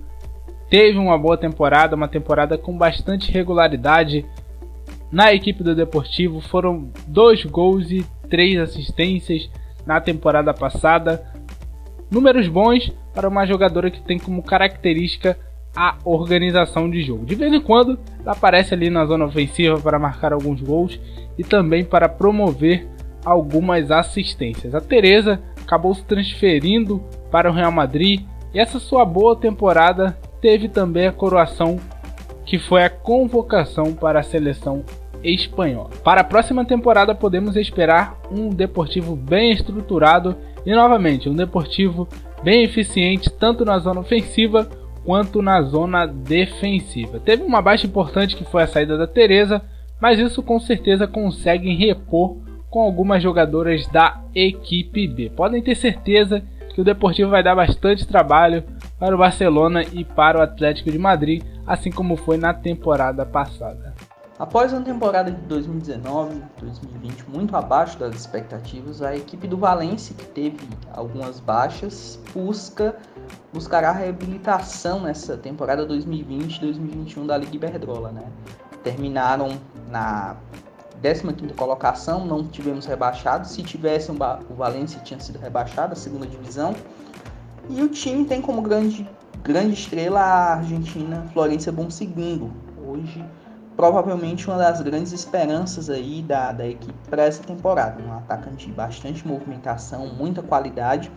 teve 0.70 0.98
uma 0.98 1.18
boa 1.18 1.38
temporada, 1.38 1.96
uma 1.96 2.08
temporada 2.08 2.58
com 2.58 2.78
bastante 2.78 3.32
regularidade, 3.32 4.26
na 5.12 5.34
equipe 5.34 5.64
do 5.64 5.76
Deportivo 5.76 6.42
foram 6.42 6.90
dois 7.08 7.44
gols 7.46 7.92
e 7.92 8.06
três 8.30 8.60
assistências 8.60 9.50
na 9.86 10.02
temporada 10.02 10.54
passada. 10.54 11.24
Números 12.12 12.48
bons 12.48 12.92
para 13.14 13.28
uma 13.28 13.46
jogadora 13.46 13.90
que 13.90 14.02
tem 14.02 14.20
como 14.20 14.44
característica 14.44 15.38
a 15.76 15.96
organização 16.04 16.90
de 16.90 17.04
jogo. 17.04 17.26
De 17.26 17.36
vez 17.36 17.54
em 17.54 17.62
quando 17.62 18.00
ela 18.22 18.32
aparece 18.32 18.74
ali 18.74 18.90
na 18.90 19.06
zona 19.06 19.26
ofensiva 19.26 19.80
para 19.80 20.00
marcar 20.00 20.34
alguns 20.34 20.60
gols 20.60 21.00
e 21.38 21.44
também 21.44 21.86
para 21.86 22.10
promover 22.10 22.88
algumas 23.24 23.92
assistências. 23.92 24.74
A 24.74 24.82
Teresa 24.82 25.40
acabou 25.62 25.94
se 25.94 26.04
transferindo 26.04 27.02
para 27.30 27.50
o 27.50 27.54
Real 27.54 27.72
Madrid 27.72 28.22
e 28.54 28.60
essa 28.60 28.80
sua 28.80 29.06
boa 29.06 29.36
temporada 29.36 30.18
teve 30.42 30.68
também 30.68 31.08
a 31.08 31.12
coroação 31.12 31.78
que 32.48 32.58
foi 32.58 32.84
a 32.84 32.90
convocação 32.90 33.94
para 33.94 34.22
a 34.22 34.24
seleção 34.24 34.84
espanhola. 35.24 35.90
Para 36.04 36.22
a 36.22 36.24
próxima 36.24 36.64
temporada 36.64 37.14
podemos 37.14 37.56
esperar 37.58 38.18
um 38.32 38.50
Deportivo 38.50 39.16
bem 39.16 39.52
estruturado 39.52 40.36
e 40.66 40.74
novamente 40.74 41.30
um 41.30 41.36
Deportivo 41.36 42.08
bem 42.42 42.64
eficiente 42.64 43.30
tanto 43.30 43.66
na 43.66 43.78
zona 43.80 44.00
ofensiva 44.00 44.68
quanto 45.04 45.42
na 45.42 45.62
zona 45.62 46.06
defensiva. 46.06 47.20
Teve 47.20 47.44
uma 47.44 47.62
baixa 47.62 47.86
importante 47.86 48.36
que 48.36 48.46
foi 48.46 48.64
a 48.64 48.68
saída 48.68 48.98
da 48.98 49.08
Teresa, 49.08 49.62
mas 50.02 50.18
isso 50.18 50.42
com 50.42 50.60
certeza 50.60 51.06
conseguem 51.06 51.76
repor 51.76 52.38
com 52.70 52.82
algumas 52.82 53.22
jogadoras 53.22 53.88
da 53.88 54.22
equipe 54.34 55.08
B. 55.08 55.32
Podem 55.36 55.62
ter 55.62 55.76
certeza 55.76 56.44
que 56.78 56.82
o 56.82 56.84
Deportivo 56.84 57.32
vai 57.32 57.42
dar 57.42 57.56
bastante 57.56 58.06
trabalho 58.06 58.64
para 59.00 59.16
o 59.16 59.18
Barcelona 59.18 59.82
e 59.82 60.06
para 60.06 60.38
o 60.38 60.42
Atlético 60.44 60.92
de 60.92 61.00
Madrid, 61.00 61.44
assim 61.66 61.90
como 61.92 62.16
foi 62.16 62.38
na 62.38 62.54
temporada 62.54 63.26
passada. 63.26 63.96
Após 64.38 64.72
uma 64.72 64.84
temporada 64.84 65.32
de 65.32 65.42
2019-2020 65.56 67.30
muito 67.30 67.58
abaixo 67.58 67.98
das 67.98 68.14
expectativas, 68.14 69.02
a 69.02 69.16
equipe 69.16 69.48
do 69.48 69.58
Valência, 69.58 70.14
que 70.16 70.26
teve 70.26 70.70
algumas 70.94 71.40
baixas, 71.40 72.20
busca 72.32 72.96
buscará 73.52 73.92
reabilitação 73.92 75.00
nessa 75.00 75.36
temporada 75.36 75.84
2020-2021 75.88 77.26
da 77.26 77.38
Liga 77.38 77.56
Iberdrola, 77.56 78.12
né? 78.12 78.26
Terminaram 78.84 79.50
na 79.90 80.36
15 81.02 81.54
colocação, 81.54 82.26
não 82.26 82.46
tivemos 82.46 82.86
rebaixados. 82.86 83.52
Se 83.52 83.64
tivesse, 83.64 84.12
o 84.12 84.54
Valência 84.56 85.00
tinha 85.04 85.20
sido 85.20 85.40
rebaixado, 85.40 85.94
a 85.94 85.96
segunda 85.96 86.26
divisão. 86.26 86.76
E 87.70 87.82
o 87.82 87.90
time 87.90 88.26
tem 88.26 88.42
como 88.42 88.62
grande, 88.62 89.08
grande 89.44 89.74
estrela 89.74 90.20
a 90.20 90.56
Argentina 90.56 91.26
Florência 91.34 91.72
Bom 91.72 91.90
Segundo. 91.90 92.52
Hoje, 92.86 93.24
provavelmente 93.76 94.48
uma 94.48 94.58
das 94.58 94.82
grandes 94.82 95.12
esperanças 95.12 95.90
aí 95.90 96.22
da, 96.22 96.52
da 96.52 96.68
equipe 96.68 96.98
para 97.10 97.24
essa 97.24 97.44
temporada. 97.44 98.02
Um 98.02 98.14
atacante 98.14 98.68
de 98.68 98.72
bastante 98.72 99.28
movimentação, 99.28 100.08
muita 100.08 100.42
qualidade. 100.42 101.12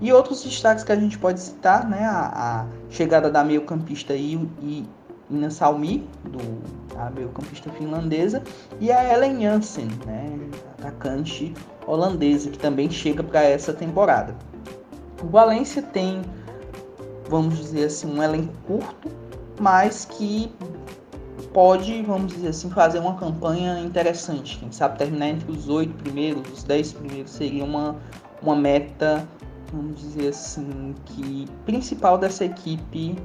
E 0.00 0.12
outros 0.12 0.42
destaques 0.42 0.82
que 0.82 0.90
a 0.92 0.96
gente 0.96 1.18
pode 1.18 1.40
citar, 1.40 1.86
né? 1.86 2.04
A, 2.04 2.62
a 2.62 2.66
chegada 2.88 3.30
da 3.30 3.44
meio-campista 3.44 4.14
e, 4.14 4.34
e 4.62 4.88
Ina 5.30 5.50
Salmi, 5.50 6.08
do, 6.24 6.38
a 6.98 7.10
meio-campista 7.10 7.70
finlandesa, 7.70 8.42
e 8.80 8.90
a 8.90 9.14
Ellen 9.14 9.40
Jansen, 9.40 9.88
né? 10.06 10.38
Atacante 10.78 11.54
holandesa, 11.86 12.50
que 12.50 12.58
também 12.58 12.90
chega 12.90 13.22
para 13.22 13.42
essa 13.42 13.72
temporada. 13.72 14.34
O 15.22 15.26
Valência 15.28 15.82
tem, 15.82 16.22
vamos 17.28 17.58
dizer 17.58 17.84
assim, 17.84 18.10
um 18.10 18.22
elenco 18.22 18.52
curto, 18.66 19.08
mas 19.60 20.04
que 20.04 20.50
pode, 21.52 22.02
vamos 22.02 22.32
dizer 22.32 22.48
assim, 22.48 22.70
fazer 22.70 22.98
uma 22.98 23.14
campanha 23.16 23.80
interessante. 23.80 24.58
Quem 24.58 24.72
sabe 24.72 24.98
terminar 24.98 25.28
entre 25.28 25.50
os 25.50 25.68
oito 25.68 25.92
primeiros, 26.02 26.42
os 26.52 26.62
dez 26.62 26.92
primeiros 26.92 27.30
seria 27.30 27.64
uma, 27.64 27.96
uma 28.42 28.56
meta, 28.56 29.26
vamos 29.72 30.00
dizer 30.00 30.28
assim, 30.28 30.94
que 31.06 31.46
principal 31.66 32.18
dessa 32.18 32.44
equipe 32.44 33.16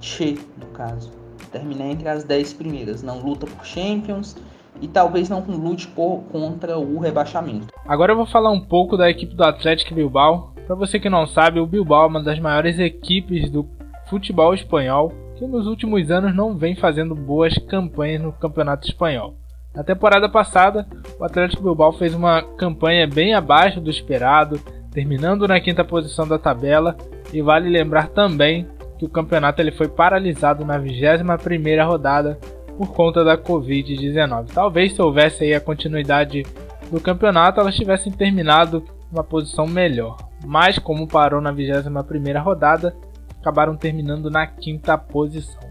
Che, 0.00 0.38
no 0.58 0.66
caso. 0.68 1.10
Terminar 1.52 1.86
entre 1.86 2.08
as 2.08 2.24
dez 2.24 2.52
primeiras. 2.52 3.02
Não 3.02 3.18
luta 3.18 3.46
por 3.46 3.64
Champions, 3.64 4.36
e 4.80 4.88
talvez 4.88 5.28
não 5.28 5.40
lute 5.40 5.86
por, 5.88 6.22
contra 6.30 6.78
o 6.78 6.98
rebaixamento. 6.98 7.68
Agora 7.86 8.12
eu 8.12 8.16
vou 8.16 8.26
falar 8.26 8.50
um 8.50 8.60
pouco 8.60 8.96
da 8.96 9.10
equipe 9.10 9.34
do 9.34 9.44
Atlético 9.44 9.94
Bilbao. 9.94 10.54
Para 10.66 10.76
você 10.76 10.98
que 10.98 11.10
não 11.10 11.26
sabe, 11.26 11.60
o 11.60 11.66
Bilbao 11.66 12.04
é 12.04 12.08
uma 12.08 12.22
das 12.22 12.38
maiores 12.38 12.78
equipes 12.78 13.50
do 13.50 13.66
futebol 14.08 14.54
espanhol 14.54 15.12
que 15.36 15.46
nos 15.46 15.66
últimos 15.66 16.10
anos 16.10 16.34
não 16.34 16.56
vem 16.56 16.76
fazendo 16.76 17.14
boas 17.14 17.56
campanhas 17.58 18.22
no 18.22 18.32
Campeonato 18.32 18.86
Espanhol. 18.86 19.34
Na 19.74 19.82
temporada 19.82 20.28
passada, 20.28 20.86
o 21.18 21.24
Atlético 21.24 21.62
Bilbao 21.62 21.92
fez 21.92 22.14
uma 22.14 22.42
campanha 22.42 23.06
bem 23.06 23.34
abaixo 23.34 23.80
do 23.80 23.88
esperado, 23.88 24.60
terminando 24.92 25.46
na 25.46 25.60
quinta 25.60 25.84
posição 25.84 26.26
da 26.26 26.38
tabela, 26.38 26.96
e 27.32 27.40
vale 27.40 27.70
lembrar 27.70 28.08
também 28.08 28.66
que 29.00 29.06
o 29.06 29.08
campeonato 29.08 29.62
ele 29.62 29.72
foi 29.72 29.88
paralisado 29.88 30.62
na 30.62 30.78
21ª 30.78 31.86
rodada 31.86 32.38
por 32.76 32.92
conta 32.92 33.24
da 33.24 33.38
Covid-19. 33.38 34.50
Talvez 34.52 34.92
se 34.92 35.00
houvesse 35.00 35.42
aí 35.42 35.54
a 35.54 35.60
continuidade 35.60 36.44
do 36.92 37.00
campeonato, 37.00 37.60
elas 37.60 37.74
tivessem 37.74 38.12
terminado 38.12 38.84
uma 39.10 39.24
posição 39.24 39.66
melhor. 39.66 40.18
Mas 40.44 40.78
como 40.78 41.08
parou 41.08 41.40
na 41.40 41.50
21ª 41.50 42.42
rodada, 42.42 42.94
acabaram 43.40 43.74
terminando 43.74 44.30
na 44.30 44.46
quinta 44.46 44.98
posição. 44.98 45.62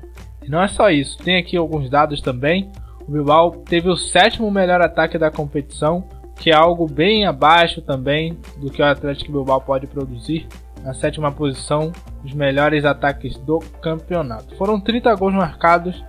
E 0.44 0.50
não 0.50 0.64
é 0.64 0.68
só 0.68 0.90
isso, 0.90 1.20
tem 1.20 1.38
aqui 1.38 1.56
alguns 1.56 1.88
dados 1.88 2.22
também. 2.22 2.72
O 3.08 3.12
Bilbao 3.12 3.52
teve 3.64 3.90
o 3.90 3.96
sétimo 3.96 4.50
melhor 4.50 4.82
ataque 4.82 5.20
da 5.20 5.30
competição, 5.30 6.04
que 6.36 6.50
é 6.50 6.56
algo 6.56 6.88
bem 6.88 7.28
abaixo 7.28 7.80
também 7.80 8.40
do 8.58 8.72
que 8.72 8.82
o 8.82 8.86
Atlético 8.86 9.32
Bilbao 9.32 9.62
pode 9.62 9.86
produzir. 9.86 10.48
Na 10.84 10.94
sétima 10.94 11.32
posição, 11.32 11.92
os 12.24 12.34
melhores 12.34 12.86
ataques 12.86 13.38
do 13.38 13.60
campeonato. 13.82 14.56
Foram 14.56 14.80
30 14.80 15.14
gols 15.16 15.34
marcados 15.34 16.04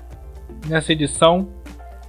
nessa 0.69 0.93
edição, 0.93 1.49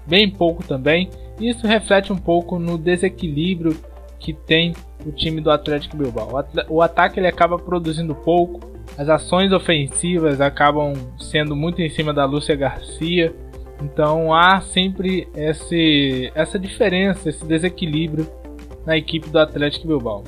bem 0.05 0.29
pouco 0.29 0.63
também. 0.63 1.09
Isso 1.39 1.65
reflete 1.65 2.13
um 2.13 2.17
pouco 2.17 2.59
no 2.59 2.77
desequilíbrio 2.77 3.75
que 4.19 4.33
tem 4.33 4.73
o 5.05 5.11
time 5.11 5.41
do 5.41 5.49
Atlético 5.49 5.97
Bilbao. 5.97 6.29
O 6.69 6.81
ataque 6.81 7.19
ele 7.19 7.27
acaba 7.27 7.57
produzindo 7.57 8.13
pouco, 8.13 8.59
as 8.97 9.09
ações 9.09 9.51
ofensivas 9.51 10.39
acabam 10.39 10.93
sendo 11.17 11.55
muito 11.55 11.81
em 11.81 11.89
cima 11.89 12.13
da 12.13 12.25
Lúcia 12.25 12.55
Garcia. 12.55 13.33
Então 13.81 14.31
há 14.31 14.61
sempre 14.61 15.27
esse, 15.35 16.31
essa 16.35 16.59
diferença, 16.59 17.29
esse 17.29 17.43
desequilíbrio 17.43 18.27
na 18.85 18.95
equipe 18.95 19.29
do 19.29 19.39
Atlético 19.39 19.87
Bilbao. 19.87 20.23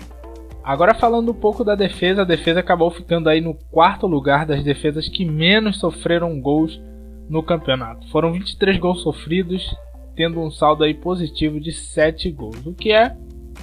Agora 0.64 0.94
falando 0.94 1.32
um 1.32 1.36
pouco 1.36 1.64
da 1.64 1.76
defesa, 1.76 2.22
a 2.22 2.26
defesa 2.26 2.62
acabou 2.62 2.90
ficando 2.90 3.28
aí 3.28 3.42
no 3.42 3.54
quarto 3.70 4.08
lugar 4.08 4.46
das 4.46 4.64
defesas 4.64 5.10
que 5.10 5.26
menos 5.26 5.78
sofreram 5.78 6.40
gols 6.40 6.82
no 7.30 7.44
campeonato. 7.44 8.08
Foram 8.10 8.32
23 8.32 8.78
gols 8.78 9.02
sofridos, 9.02 9.76
tendo 10.16 10.40
um 10.40 10.50
saldo 10.50 10.86
aí 10.86 10.94
positivo 10.94 11.60
de 11.60 11.74
7 11.74 12.32
gols, 12.32 12.66
o 12.66 12.74
que 12.74 12.94
é 12.94 13.14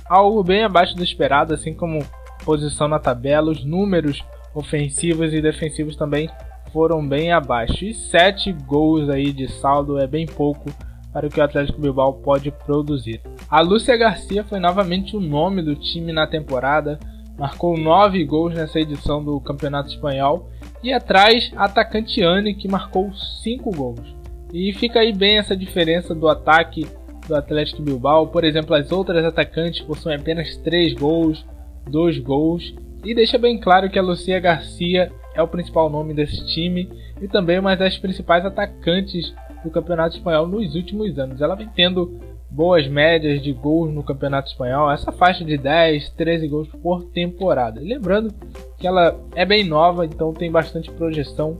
algo 0.06 0.44
bem 0.44 0.62
abaixo 0.62 0.94
do 0.94 1.02
esperado, 1.02 1.54
assim 1.54 1.72
como 1.72 2.04
posição 2.44 2.86
na 2.86 2.98
tabela, 2.98 3.50
os 3.50 3.64
números 3.64 4.22
ofensivos 4.54 5.32
e 5.32 5.40
defensivos 5.40 5.96
também 5.96 6.28
foram 6.70 7.06
bem 7.06 7.32
abaixo. 7.32 7.84
E 7.84 7.94
7 7.94 8.52
gols 8.52 9.08
aí 9.08 9.32
de 9.32 9.48
saldo 9.48 9.98
é 9.98 10.06
bem 10.06 10.26
pouco 10.26 10.70
para 11.12 11.26
o 11.26 11.30
que 11.30 11.40
o 11.40 11.42
Atlético 11.42 11.80
Bilbao 11.80 12.14
pode 12.14 12.50
produzir. 12.50 13.20
A 13.48 13.60
Lúcia 13.60 13.96
Garcia 13.96 14.44
foi 14.44 14.60
novamente 14.60 15.16
o 15.16 15.20
nome 15.20 15.62
do 15.62 15.74
time 15.74 16.12
na 16.12 16.26
temporada, 16.26 16.98
marcou 17.38 17.76
9 17.76 18.24
gols 18.24 18.54
nessa 18.54 18.78
edição 18.78 19.24
do 19.24 19.40
Campeonato 19.40 19.88
Espanhol 19.88 20.50
e 20.82 20.92
atrás, 20.92 21.52
a 21.56 21.64
atacante 21.64 22.22
Anne, 22.22 22.54
que 22.54 22.68
marcou 22.68 23.12
5 23.42 23.70
gols. 23.70 24.14
E 24.52 24.72
fica 24.72 25.00
aí 25.00 25.12
bem 25.12 25.38
essa 25.38 25.56
diferença 25.56 26.14
do 26.14 26.28
ataque 26.28 26.86
do 27.26 27.34
Atlético 27.34 27.82
Bilbao. 27.82 28.26
Por 28.26 28.44
exemplo, 28.44 28.74
as 28.74 28.90
outras 28.90 29.24
atacantes 29.24 29.80
possuem 29.80 30.16
apenas 30.16 30.56
3 30.58 30.94
gols, 30.94 31.44
2 31.88 32.18
gols. 32.18 32.74
E 33.04 33.14
deixa 33.14 33.38
bem 33.38 33.58
claro 33.58 33.88
que 33.88 33.98
a 33.98 34.02
Lucia 34.02 34.38
Garcia 34.40 35.10
é 35.34 35.42
o 35.42 35.48
principal 35.48 35.88
nome 35.88 36.12
desse 36.12 36.44
time 36.46 36.90
e 37.20 37.28
também 37.28 37.58
uma 37.58 37.76
das 37.76 37.96
principais 37.96 38.44
atacantes 38.44 39.32
do 39.64 39.70
Campeonato 39.70 40.16
Espanhol 40.16 40.46
nos 40.46 40.74
últimos 40.74 41.18
anos. 41.18 41.40
Ela 41.40 41.54
vem 41.54 41.68
tendo 41.68 42.18
boas 42.50 42.86
médias 42.88 43.40
de 43.40 43.52
gols 43.52 43.92
no 43.92 44.02
Campeonato 44.02 44.50
Espanhol, 44.50 44.90
essa 44.90 45.12
faixa 45.12 45.44
de 45.44 45.56
10, 45.56 46.10
13 46.10 46.48
gols 46.48 46.68
por 46.82 47.04
temporada. 47.04 47.80
Lembrando 47.80 48.34
que 48.78 48.86
ela 48.86 49.16
é 49.34 49.44
bem 49.44 49.64
nova, 49.64 50.04
então 50.04 50.32
tem 50.32 50.50
bastante 50.50 50.90
projeção 50.90 51.58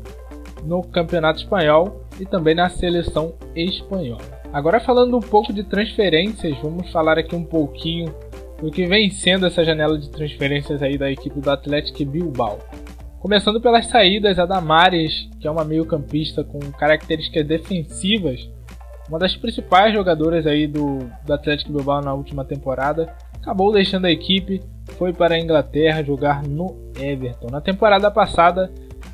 no 0.65 0.83
Campeonato 0.83 1.41
Espanhol 1.41 2.05
e 2.19 2.27
também 2.27 2.55
na 2.55 2.69
seleção 2.69 3.33
espanhola. 3.55 4.41
Agora 4.53 4.81
falando 4.81 5.17
um 5.17 5.21
pouco 5.21 5.53
de 5.53 5.63
transferências, 5.63 6.57
vamos 6.59 6.91
falar 6.91 7.19
aqui 7.19 7.37
um 7.37 7.45
pouquinho 7.45 8.13
do 8.61 8.71
que 8.71 8.87
vem 8.87 9.11
sendo 9.11 9.47
essa 9.47 9.65
janela 9.65 9.97
de 9.97 10.11
transferências 10.11 10.83
aí 10.83 10.99
da 10.99 11.11
equipe 11.11 11.41
do 11.41 11.51
Atlético 11.51 12.05
Bilbao. 12.05 12.59
Começando 13.21 13.61
pelas 13.61 13.87
saídas, 13.87 14.39
a 14.39 14.47
Damares, 14.47 15.29
que 15.39 15.47
é 15.47 15.51
uma 15.51 15.63
meio-campista 15.63 16.43
com 16.43 16.59
características 16.73 17.47
defensivas, 17.47 18.49
uma 19.11 19.19
das 19.19 19.37
principais 19.37 19.93
jogadoras 19.93 20.47
aí 20.47 20.67
do, 20.67 21.01
do 21.27 21.35
Atlético 21.35 21.71
Bilbao 21.71 22.01
na 22.01 22.15
última 22.15 22.47
temporada, 22.47 23.15
acabou 23.35 23.75
deixando 23.75 24.07
a 24.07 24.11
equipe, 24.11 24.63
foi 24.97 25.13
para 25.13 25.35
a 25.35 25.39
Inglaterra 25.39 26.03
jogar 26.03 26.43
no 26.43 26.75
Everton. 26.99 27.49
Na 27.51 27.61
temporada 27.61 28.11
passada, 28.11 28.73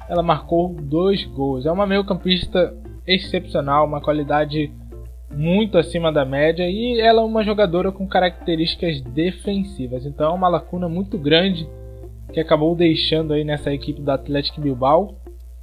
ela 0.09 0.23
marcou 0.23 0.69
dois 0.69 1.25
gols. 1.25 1.66
É 1.66 1.73
uma 1.73 1.85
meio-campista 1.85 2.73
excepcional, 3.05 3.87
uma 3.87 4.01
qualidade 4.01 4.71
muito 5.35 5.77
acima 5.77 6.12
da 6.12 6.25
média 6.25 6.71
e 6.71 7.01
ela 7.01 7.23
é 7.23 7.25
uma 7.25 7.42
jogadora 7.42 7.90
com 7.90 8.07
características 8.07 9.01
defensivas. 9.01 10.07
Então 10.07 10.31
é 10.31 10.33
uma 10.33 10.49
lacuna 10.49 10.88
muito 10.88 11.19
grande 11.19 11.69
que 12.33 12.41
acabou 12.41 12.75
deixando 12.75 13.33
aí 13.33 13.45
nessa 13.45 13.73
equipe 13.73 14.01
do 14.01 14.11
Atlético 14.11 14.61
Bilbao. 14.61 15.17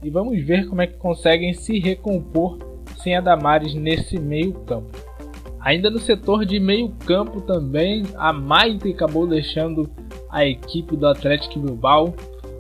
E 0.04 0.10
vamos 0.10 0.42
ver 0.44 0.68
como 0.68 0.82
é 0.82 0.88
que 0.88 0.98
conseguem 0.98 1.54
se 1.54 1.80
recompor 1.80 2.58
sem 2.98 3.16
a 3.16 3.22
Damares 3.22 3.74
nesse 3.74 4.20
meio 4.20 4.54
campo. 4.54 4.98
Ainda 5.60 5.90
no 5.90 6.00
setor 6.00 6.46
de 6.46 6.60
meio 6.60 6.90
campo 7.06 7.40
também, 7.40 8.04
a 8.16 8.34
Maite 8.34 8.90
acabou 8.92 9.26
deixando 9.26 9.90
a 10.30 10.46
equipe 10.46 10.98
do 10.98 11.08
Atlético 11.08 11.60
Bilbao. 11.60 12.14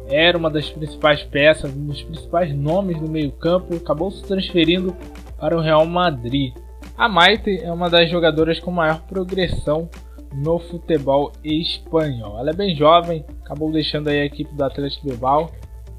Era 0.07 0.37
uma 0.37 0.49
das 0.49 0.69
principais 0.69 1.21
peças, 1.23 1.75
um 1.75 1.87
dos 1.87 2.01
principais 2.01 2.55
nomes 2.55 2.97
do 2.99 3.09
meio 3.09 3.31
campo, 3.31 3.75
acabou 3.75 4.09
se 4.09 4.23
transferindo 4.23 4.95
para 5.37 5.57
o 5.57 5.61
Real 5.61 5.85
Madrid. 5.85 6.53
A 6.97 7.09
Maite 7.09 7.59
é 7.61 7.71
uma 7.71 7.89
das 7.89 8.09
jogadoras 8.09 8.59
com 8.59 8.71
maior 8.71 9.01
progressão 9.01 9.89
no 10.33 10.59
futebol 10.59 11.31
espanhol. 11.43 12.39
Ela 12.39 12.51
é 12.51 12.53
bem 12.53 12.75
jovem, 12.75 13.25
acabou 13.43 13.71
deixando 13.71 14.09
a 14.09 14.15
equipe 14.15 14.53
do 14.53 14.63
Atlético 14.63 15.07
Bilbao 15.07 15.51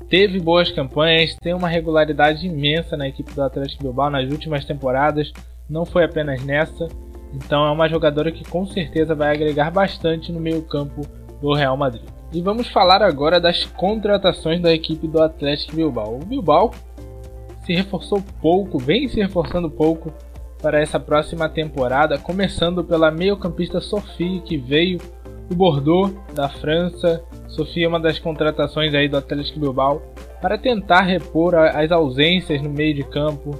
teve 0.09 0.39
boas 0.39 0.71
campanhas, 0.71 1.35
tem 1.35 1.55
uma 1.55 1.69
regularidade 1.69 2.47
imensa 2.47 2.97
na 2.97 3.09
equipe 3.09 3.33
do 3.33 3.43
Atlético 3.43 3.83
Bilbao 3.83 4.11
nas 4.11 4.31
últimas 4.31 4.65
temporadas, 4.65 5.33
não 5.69 5.85
foi 5.85 6.05
apenas 6.05 6.45
nessa. 6.45 6.89
Então 7.33 7.67
é 7.67 7.71
uma 7.71 7.89
jogadora 7.89 8.31
que 8.31 8.49
com 8.49 8.65
certeza 8.65 9.15
vai 9.15 9.35
agregar 9.35 9.71
bastante 9.71 10.31
no 10.31 10.39
meio-campo 10.39 11.01
do 11.41 11.53
Real 11.53 11.77
Madrid. 11.77 12.05
E 12.33 12.41
vamos 12.41 12.69
falar 12.69 13.03
agora 13.03 13.41
das 13.41 13.65
contratações 13.65 14.61
da 14.61 14.73
equipe 14.73 15.09
do 15.09 15.21
Atlético 15.21 15.75
Bilbao. 15.75 16.17
O 16.17 16.25
Bilbao 16.25 16.71
se 17.67 17.75
reforçou 17.75 18.23
pouco, 18.41 18.79
vem 18.79 19.09
se 19.09 19.21
reforçando 19.21 19.71
pouco 19.71 20.13
para 20.65 20.81
essa 20.81 20.99
próxima 20.99 21.47
temporada, 21.47 22.17
começando 22.17 22.83
pela 22.83 23.11
meio-campista 23.11 23.83
Sophie, 23.83 24.41
que 24.41 24.57
veio 24.57 24.99
do 25.47 25.55
Bordeaux, 25.55 26.11
da 26.35 26.49
França. 26.49 27.23
Sophie 27.49 27.85
é 27.85 27.89
uma 27.89 28.01
das 28.01 28.19
contratações 28.19 28.95
aí 28.95 29.07
do 29.07 29.19
Atlético 29.19 29.61
Bilbao 29.61 30.01
para 30.41 30.57
tentar 30.57 31.03
repor 31.03 31.55
as 31.55 31.93
ausências 31.93 32.63
no 32.63 32.71
meio 32.71 32.95
de 32.95 33.03
campo 33.05 33.51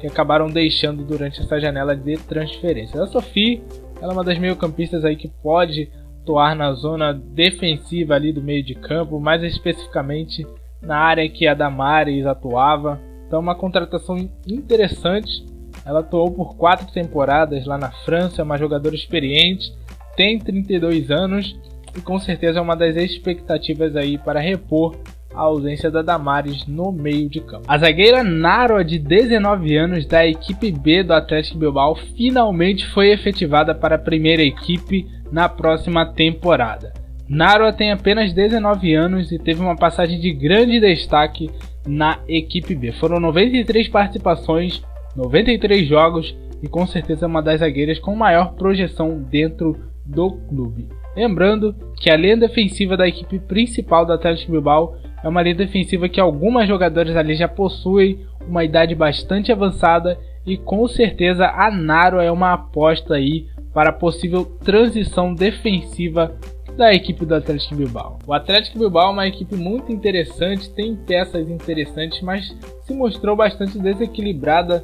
que 0.00 0.08
acabaram 0.08 0.48
deixando 0.48 1.04
durante 1.04 1.40
essa 1.40 1.60
janela 1.60 1.94
de 1.94 2.16
transferência. 2.16 3.00
A 3.00 3.06
Sophie 3.06 3.62
ela 4.00 4.10
é 4.10 4.14
uma 4.16 4.24
das 4.24 4.36
meio-campistas 4.36 5.04
aí 5.04 5.14
que 5.14 5.28
pode 5.28 5.92
atuar 6.22 6.56
na 6.56 6.72
zona 6.72 7.12
defensiva 7.14 8.16
ali 8.16 8.32
do 8.32 8.42
meio 8.42 8.64
de 8.64 8.74
campo, 8.74 9.20
mais 9.20 9.44
especificamente 9.44 10.44
na 10.82 10.96
área 10.98 11.28
que 11.28 11.46
a 11.46 11.54
Damares 11.54 12.26
atuava. 12.26 13.00
Então, 13.28 13.38
uma 13.38 13.54
contratação 13.54 14.16
interessante 14.44 15.51
ela 15.84 16.00
atuou 16.00 16.30
por 16.30 16.56
quatro 16.56 16.86
temporadas 16.92 17.66
lá 17.66 17.76
na 17.76 17.90
França, 17.90 18.42
é 18.42 18.44
uma 18.44 18.58
jogadora 18.58 18.94
experiente, 18.94 19.72
tem 20.16 20.38
32 20.38 21.10
anos 21.10 21.56
e 21.96 22.00
com 22.00 22.18
certeza 22.18 22.58
é 22.58 22.62
uma 22.62 22.76
das 22.76 22.96
expectativas 22.96 23.96
aí 23.96 24.18
para 24.18 24.40
repor 24.40 24.96
a 25.34 25.40
ausência 25.40 25.90
da 25.90 26.02
Damares 26.02 26.66
no 26.66 26.92
meio 26.92 27.28
de 27.28 27.40
campo. 27.40 27.64
A 27.66 27.78
zagueira 27.78 28.22
Naro, 28.22 28.82
de 28.84 28.98
19 28.98 29.76
anos, 29.76 30.06
da 30.06 30.26
equipe 30.26 30.70
B 30.70 31.02
do 31.02 31.14
Atlético 31.14 31.58
Bilbao, 31.58 31.94
finalmente 31.94 32.86
foi 32.88 33.10
efetivada 33.10 33.74
para 33.74 33.96
a 33.96 33.98
primeira 33.98 34.42
equipe 34.42 35.06
na 35.30 35.48
próxima 35.48 36.04
temporada. 36.12 36.92
Naro 37.28 37.72
tem 37.72 37.90
apenas 37.90 38.32
19 38.34 38.94
anos 38.94 39.32
e 39.32 39.38
teve 39.38 39.62
uma 39.62 39.76
passagem 39.76 40.20
de 40.20 40.32
grande 40.32 40.78
destaque 40.78 41.50
na 41.86 42.18
equipe 42.28 42.74
B. 42.74 42.92
Foram 42.92 43.18
93 43.18 43.88
participações 43.88 44.82
93 45.16 45.86
jogos 45.86 46.36
e 46.62 46.68
com 46.68 46.86
certeza 46.86 47.26
uma 47.26 47.42
das 47.42 47.60
zagueiras 47.60 47.98
com 47.98 48.14
maior 48.14 48.54
projeção 48.54 49.18
dentro 49.18 49.76
do 50.04 50.30
clube. 50.48 50.88
Lembrando 51.16 51.74
que 51.96 52.10
a 52.10 52.16
linha 52.16 52.36
defensiva 52.36 52.96
da 52.96 53.06
equipe 53.06 53.38
principal 53.38 54.06
do 54.06 54.12
Atlético 54.12 54.52
Bilbao 54.52 54.96
é 55.22 55.28
uma 55.28 55.42
linha 55.42 55.54
defensiva 55.54 56.08
que 56.08 56.20
algumas 56.20 56.66
jogadoras 56.66 57.16
ali 57.16 57.34
já 57.34 57.46
possuem 57.46 58.20
uma 58.46 58.64
idade 58.64 58.94
bastante 58.94 59.52
avançada 59.52 60.18
e 60.46 60.56
com 60.56 60.86
certeza 60.88 61.46
a 61.46 61.70
Naro 61.70 62.20
é 62.20 62.30
uma 62.30 62.54
aposta 62.54 63.14
aí 63.14 63.46
para 63.72 63.90
a 63.90 63.92
possível 63.92 64.44
transição 64.44 65.34
defensiva 65.34 66.36
da 66.76 66.92
equipe 66.92 67.24
do 67.24 67.34
Atlético 67.34 67.76
Bilbao. 67.76 68.18
O 68.26 68.32
Atlético 68.32 68.78
Bilbao 68.78 69.10
é 69.10 69.12
uma 69.12 69.28
equipe 69.28 69.54
muito 69.54 69.92
interessante, 69.92 70.70
tem 70.70 70.96
peças 70.96 71.48
interessantes, 71.48 72.20
mas 72.22 72.56
se 72.82 72.94
mostrou 72.94 73.36
bastante 73.36 73.78
desequilibrada 73.78 74.82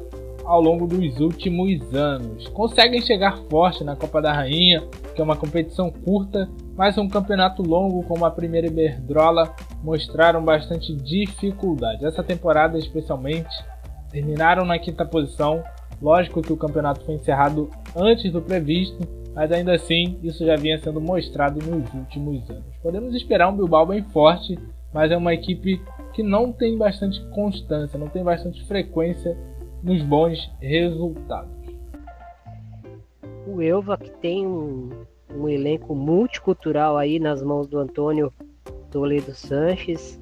ao 0.49 0.59
longo 0.59 0.87
dos 0.87 1.19
últimos 1.19 1.93
anos. 1.93 2.47
Conseguem 2.47 2.99
chegar 3.01 3.37
forte 3.51 3.83
na 3.83 3.95
Copa 3.95 4.19
da 4.19 4.33
Rainha, 4.33 4.83
que 5.13 5.21
é 5.21 5.23
uma 5.23 5.35
competição 5.35 5.91
curta, 5.91 6.49
mas 6.75 6.97
um 6.97 7.07
campeonato 7.07 7.61
longo 7.61 8.01
como 8.03 8.25
a 8.25 8.31
primeira 8.31 8.65
Iberdrola 8.65 9.53
mostraram 9.83 10.43
bastante 10.43 10.95
dificuldade. 10.95 12.03
Essa 12.03 12.23
temporada 12.23 12.79
especialmente 12.79 13.47
terminaram 14.09 14.65
na 14.65 14.79
quinta 14.79 15.05
posição. 15.05 15.63
Lógico 16.01 16.41
que 16.41 16.51
o 16.51 16.57
campeonato 16.57 17.05
foi 17.05 17.13
encerrado 17.13 17.69
antes 17.95 18.31
do 18.31 18.41
previsto, 18.41 19.07
mas 19.35 19.51
ainda 19.51 19.73
assim 19.73 20.17
isso 20.23 20.43
já 20.43 20.55
vinha 20.55 20.79
sendo 20.79 20.99
mostrado 20.99 21.59
nos 21.59 21.93
últimos 21.93 22.49
anos. 22.49 22.75
Podemos 22.81 23.13
esperar 23.13 23.49
um 23.49 23.55
Bilbao 23.55 23.85
bem 23.85 24.01
forte, 24.01 24.57
mas 24.91 25.11
é 25.11 25.17
uma 25.17 25.31
equipe 25.31 25.79
que 26.11 26.23
não 26.23 26.51
tem 26.51 26.75
bastante 26.75 27.23
constância, 27.35 27.99
não 27.99 28.07
tem 28.07 28.23
bastante 28.23 28.65
frequência 28.65 29.37
nos 29.83 30.01
bons 30.03 30.51
resultados. 30.61 31.51
O 33.47 33.61
Elva 33.61 33.97
que 33.97 34.11
tem 34.11 34.45
um, 34.45 34.89
um 35.33 35.47
elenco 35.47 35.95
multicultural 35.95 36.97
aí 36.97 37.19
nas 37.19 37.41
mãos 37.41 37.67
do 37.67 37.79
Antônio 37.79 38.31
Toledo 38.91 39.33
Sanches. 39.33 40.19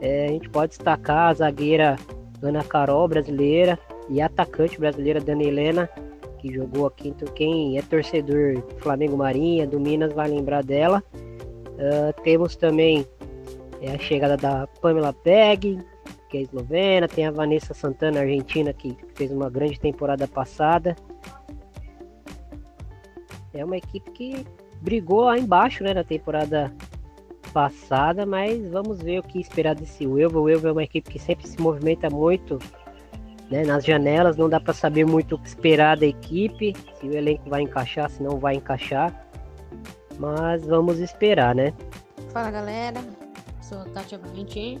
É, 0.00 0.26
a 0.26 0.28
gente 0.28 0.48
pode 0.48 0.70
destacar 0.70 1.30
a 1.30 1.34
zagueira 1.34 1.96
Ana 2.42 2.62
Carol 2.62 3.08
brasileira 3.08 3.78
e 4.08 4.20
a 4.20 4.26
atacante 4.26 4.78
brasileira 4.78 5.20
Dana 5.20 5.42
Helena, 5.42 5.88
que 6.38 6.52
jogou 6.52 6.86
aqui. 6.86 7.08
Então, 7.08 7.28
quem 7.34 7.76
é 7.76 7.82
torcedor 7.82 8.54
do 8.54 8.76
Flamengo 8.80 9.16
Marinha, 9.16 9.66
do 9.66 9.80
Minas, 9.80 10.12
vai 10.12 10.28
lembrar 10.28 10.62
dela. 10.62 11.02
Uh, 11.14 12.22
temos 12.22 12.56
também 12.56 13.06
é, 13.80 13.92
a 13.92 13.98
chegada 13.98 14.36
da 14.36 14.66
Pamela 14.80 15.12
Peg, 15.12 15.78
que 16.28 16.38
é 16.38 16.42
eslovena, 16.42 17.08
tem 17.08 17.26
a 17.26 17.30
Vanessa 17.30 17.74
Santana, 17.74 18.20
argentina, 18.20 18.72
que 18.72 18.96
fez 19.14 19.32
uma 19.32 19.48
grande 19.48 19.80
temporada 19.80 20.28
passada. 20.28 20.94
É 23.52 23.64
uma 23.64 23.76
equipe 23.76 24.10
que 24.10 24.46
brigou 24.80 25.22
lá 25.22 25.38
embaixo 25.38 25.82
né, 25.82 25.94
na 25.94 26.04
temporada 26.04 26.72
passada, 27.52 28.26
mas 28.26 28.70
vamos 28.70 29.02
ver 29.02 29.20
o 29.20 29.22
que 29.22 29.40
esperar 29.40 29.74
desse 29.74 30.06
Uelva. 30.06 30.38
O 30.38 30.42
Uelva 30.42 30.68
é 30.68 30.72
uma 30.72 30.84
equipe 30.84 31.10
que 31.10 31.18
sempre 31.18 31.48
se 31.48 31.60
movimenta 31.60 32.10
muito 32.10 32.58
né, 33.50 33.64
nas 33.64 33.84
janelas, 33.84 34.36
não 34.36 34.48
dá 34.48 34.60
para 34.60 34.74
saber 34.74 35.06
muito 35.06 35.34
o 35.34 35.38
que 35.38 35.48
esperar 35.48 35.96
da 35.96 36.06
equipe, 36.06 36.74
se 37.00 37.08
o 37.08 37.12
elenco 37.12 37.48
vai 37.48 37.62
encaixar, 37.62 38.10
se 38.10 38.22
não 38.22 38.38
vai 38.38 38.56
encaixar. 38.56 39.26
Mas 40.18 40.66
vamos 40.66 40.98
esperar, 40.98 41.54
né? 41.54 41.72
Fala 42.32 42.50
galera, 42.50 43.00
sou 43.62 43.80
a 43.80 43.84
Kátia 43.86 44.18
Valentim 44.18 44.78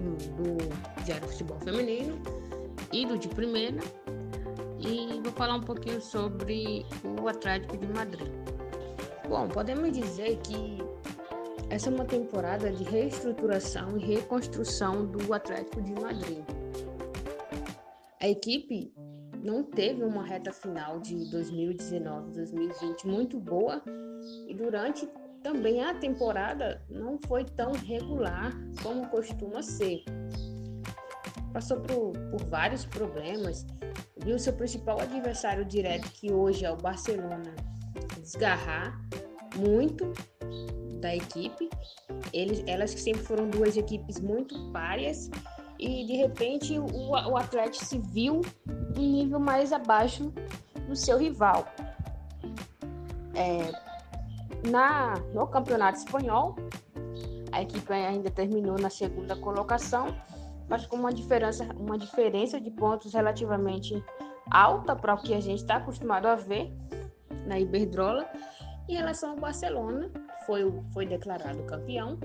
do 0.00 1.04
Diário 1.04 1.28
Futebol 1.28 1.58
Feminino 1.60 2.20
e 2.92 3.06
do 3.06 3.18
de 3.18 3.28
primeira. 3.28 3.80
E 4.78 5.20
vou 5.22 5.32
falar 5.32 5.56
um 5.56 5.60
pouquinho 5.60 6.00
sobre 6.00 6.86
o 7.20 7.28
Atlético 7.28 7.76
de 7.76 7.86
Madrid. 7.88 8.32
Bom, 9.28 9.46
podemos 9.48 9.92
dizer 9.92 10.38
que 10.38 10.78
essa 11.68 11.88
é 11.88 11.94
uma 11.94 12.04
temporada 12.04 12.72
de 12.72 12.82
reestruturação 12.82 13.96
e 13.96 14.00
reconstrução 14.00 15.06
do 15.06 15.32
Atlético 15.32 15.80
de 15.82 15.92
Madrid. 15.92 16.44
A 18.20 18.28
equipe 18.28 18.92
não 19.42 19.62
teve 19.62 20.02
uma 20.02 20.24
reta 20.24 20.52
final 20.52 21.00
de 21.00 21.14
2019-2020 21.30 23.04
muito 23.04 23.38
boa 23.38 23.82
e 24.46 24.54
durante 24.54 25.08
também 25.42 25.82
a 25.82 25.94
temporada 25.94 26.82
não 26.88 27.18
foi 27.26 27.44
tão 27.44 27.72
regular 27.72 28.52
como 28.82 29.08
costuma 29.08 29.62
ser. 29.62 30.04
Passou 31.52 31.80
por, 31.80 32.12
por 32.30 32.44
vários 32.48 32.84
problemas, 32.84 33.66
viu 34.18 34.38
seu 34.38 34.52
principal 34.52 35.00
adversário 35.00 35.64
direto, 35.64 36.10
que 36.12 36.32
hoje 36.32 36.64
é 36.64 36.70
o 36.70 36.76
Barcelona, 36.76 37.54
desgarrar 38.20 39.00
muito 39.56 40.12
da 41.00 41.14
equipe. 41.16 41.68
Eles, 42.32 42.62
elas 42.66 42.90
sempre 42.90 43.22
foram 43.22 43.48
duas 43.48 43.76
equipes 43.76 44.20
muito 44.20 44.70
párias 44.70 45.30
e 45.78 46.04
de 46.04 46.16
repente 46.16 46.78
o, 46.78 47.10
o 47.10 47.36
Atlético 47.36 47.84
se 47.84 47.98
viu 47.98 48.42
um 48.96 49.00
nível 49.00 49.40
mais 49.40 49.72
abaixo 49.72 50.32
do 50.86 50.94
seu 50.94 51.18
rival. 51.18 51.66
É, 53.34 53.89
na, 54.68 55.14
no 55.34 55.46
Campeonato 55.46 55.98
Espanhol, 55.98 56.56
a 57.52 57.62
equipe 57.62 57.92
ainda 57.92 58.30
terminou 58.30 58.78
na 58.78 58.90
segunda 58.90 59.36
colocação, 59.36 60.14
mas 60.68 60.86
com 60.86 60.96
uma 60.96 61.12
diferença, 61.12 61.64
uma 61.76 61.98
diferença 61.98 62.60
de 62.60 62.70
pontos 62.70 63.12
relativamente 63.12 64.02
alta 64.50 64.94
para 64.94 65.14
o 65.14 65.22
que 65.22 65.34
a 65.34 65.40
gente 65.40 65.60
está 65.60 65.76
acostumado 65.76 66.26
a 66.26 66.34
ver 66.34 66.72
na 67.46 67.58
Iberdrola. 67.58 68.28
Em 68.88 68.94
relação 68.94 69.30
ao 69.30 69.36
Barcelona, 69.36 70.10
foi, 70.46 70.72
foi 70.92 71.06
declarado 71.06 71.62
campeão. 71.64 72.18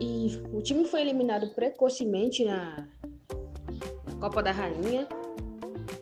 E 0.00 0.42
o 0.52 0.62
time 0.62 0.84
foi 0.84 1.02
eliminado 1.02 1.54
precocemente 1.54 2.44
na, 2.44 2.88
na 4.06 4.14
Copa 4.20 4.42
da 4.42 4.50
Rainha 4.50 5.06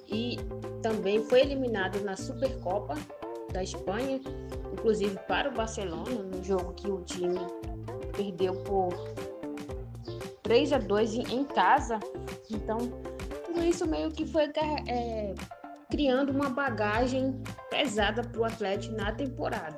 e 0.09 0.37
também 0.83 1.23
foi 1.25 1.41
eliminado 1.41 2.03
na 2.03 2.17
Supercopa 2.17 2.95
da 3.53 3.63
Espanha 3.63 4.21
inclusive 4.81 5.19
para 5.29 5.51
o 5.51 5.53
Barcelona, 5.53 6.11
no 6.11 6.43
jogo 6.43 6.73
que 6.73 6.91
o 6.91 7.03
time 7.03 7.39
perdeu 8.17 8.55
por 8.63 8.95
3 10.43 10.73
a 10.73 10.79
2 10.79 11.15
em 11.15 11.45
casa. 11.45 12.01
Então, 12.51 12.79
tudo 13.45 13.63
isso 13.63 13.87
meio 13.87 14.11
que 14.11 14.27
foi 14.27 14.51
é, 14.89 15.35
criando 15.91 16.31
uma 16.31 16.49
bagagem 16.49 17.41
pesada 17.69 18.23
para 18.23 18.41
o 18.41 18.45
Atlético 18.45 18.95
na 18.97 19.13
temporada. 19.13 19.77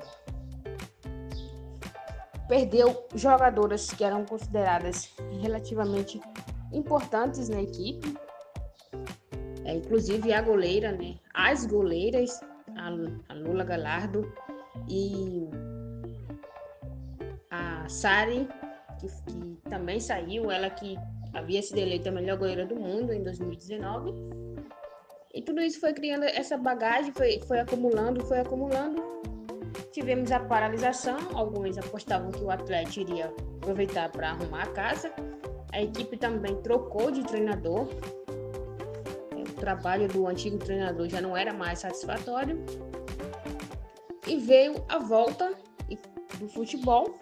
Perdeu 2.47 3.05
jogadoras 3.13 3.91
que 3.91 4.03
eram 4.03 4.23
consideradas 4.25 5.13
relativamente 5.41 6.21
importantes 6.71 7.49
na 7.49 7.61
equipe, 7.61 8.17
é, 9.65 9.75
inclusive 9.75 10.31
a 10.33 10.41
goleira, 10.41 10.91
né? 10.91 11.15
As 11.33 11.65
goleiras, 11.65 12.39
a, 12.77 12.87
a 13.29 13.33
Lula 13.33 13.63
Galardo 13.63 14.31
e 14.87 15.49
a 17.49 17.87
Sari, 17.87 18.47
que, 18.99 19.07
que 19.07 19.69
também 19.69 19.99
saiu, 19.99 20.49
ela 20.51 20.69
que 20.69 20.97
havia 21.33 21.61
sido 21.61 21.79
eleita 21.79 22.09
a 22.09 22.11
melhor 22.11 22.37
goleira 22.37 22.65
do 22.65 22.75
mundo 22.75 23.11
em 23.11 23.23
2019. 23.23 24.13
E 25.33 25.41
tudo 25.41 25.61
isso 25.61 25.79
foi 25.79 25.93
criando 25.93 26.23
essa 26.25 26.57
bagagem, 26.57 27.11
foi, 27.11 27.39
foi 27.47 27.59
acumulando, 27.59 28.23
foi 28.25 28.39
acumulando. 28.39 29.01
Tivemos 29.91 30.31
a 30.31 30.39
paralisação, 30.39 31.17
alguns 31.33 31.77
apostavam 31.77 32.31
que 32.31 32.43
o 32.43 32.51
atleta 32.51 32.99
iria 32.99 33.33
aproveitar 33.57 34.11
para 34.11 34.29
arrumar 34.29 34.63
a 34.63 34.71
casa. 34.71 35.11
A 35.71 35.81
equipe 35.81 36.17
também 36.17 36.55
trocou 36.61 37.09
de 37.09 37.23
treinador. 37.23 37.87
O 39.35 39.53
trabalho 39.55 40.07
do 40.07 40.27
antigo 40.27 40.57
treinador 40.57 41.09
já 41.09 41.21
não 41.21 41.35
era 41.35 41.53
mais 41.53 41.79
satisfatório. 41.79 42.63
E 44.33 44.37
veio 44.37 44.83
a 44.89 44.97
volta 44.97 45.53
do 46.39 46.47
futebol, 46.47 47.19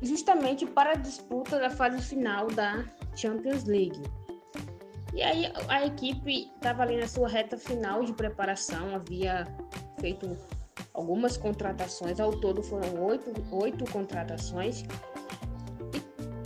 justamente 0.00 0.64
para 0.64 0.92
a 0.92 0.94
disputa 0.94 1.58
da 1.58 1.68
fase 1.68 2.00
final 2.00 2.46
da 2.46 2.84
Champions 3.16 3.64
League. 3.64 4.00
E 5.12 5.20
aí 5.24 5.52
a 5.66 5.84
equipe 5.86 6.52
estava 6.54 6.84
ali 6.84 6.96
na 6.96 7.08
sua 7.08 7.26
reta 7.26 7.58
final 7.58 8.04
de 8.04 8.12
preparação, 8.12 8.94
havia 8.94 9.44
feito 9.98 10.38
algumas 10.92 11.36
contratações, 11.36 12.20
ao 12.20 12.30
todo 12.38 12.62
foram 12.62 13.04
oito, 13.04 13.32
oito 13.50 13.84
contratações, 13.90 14.84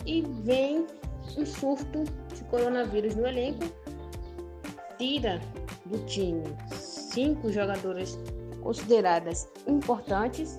e, 0.06 0.20
e 0.20 0.22
vem 0.22 0.86
um 1.36 1.44
surto 1.44 2.04
de 2.34 2.42
coronavírus 2.44 3.14
no 3.14 3.26
elenco, 3.26 3.66
tira 4.96 5.42
do 5.84 5.98
time 6.06 6.42
cinco 6.72 7.52
jogadoras 7.52 8.18
consideradas 8.68 9.50
importantes 9.66 10.58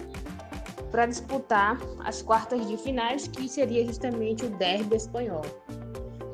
para 0.90 1.06
disputar 1.06 1.78
as 2.00 2.24
quartas 2.24 2.68
de 2.68 2.76
finais, 2.76 3.28
que 3.28 3.48
seria 3.48 3.86
justamente 3.86 4.46
o 4.46 4.50
derby 4.58 4.96
espanhol. 4.96 5.44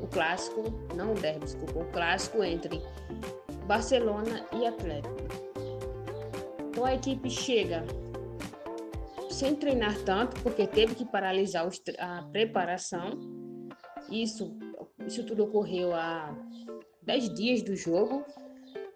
O 0.01 0.07
clássico, 0.07 0.63
não 0.95 1.11
o 1.11 1.15
derby, 1.15 1.43
desculpa, 1.43 1.79
o 1.79 1.85
clássico 1.91 2.41
entre 2.45 2.81
Barcelona 3.67 4.45
e 4.53 4.65
Atlético. 4.65 5.15
Então 6.69 6.85
a 6.85 6.95
equipe 6.95 7.29
chega 7.29 7.83
sem 9.29 9.53
treinar 9.53 9.97
tanto, 10.05 10.41
porque 10.43 10.65
teve 10.65 10.95
que 10.95 11.03
paralisar 11.03 11.67
a 11.99 12.23
preparação. 12.31 13.19
Isso, 14.09 14.57
isso 15.05 15.25
tudo 15.25 15.43
ocorreu 15.43 15.93
há 15.93 16.33
10 17.01 17.33
dias 17.33 17.61
do 17.61 17.75
jogo, 17.75 18.23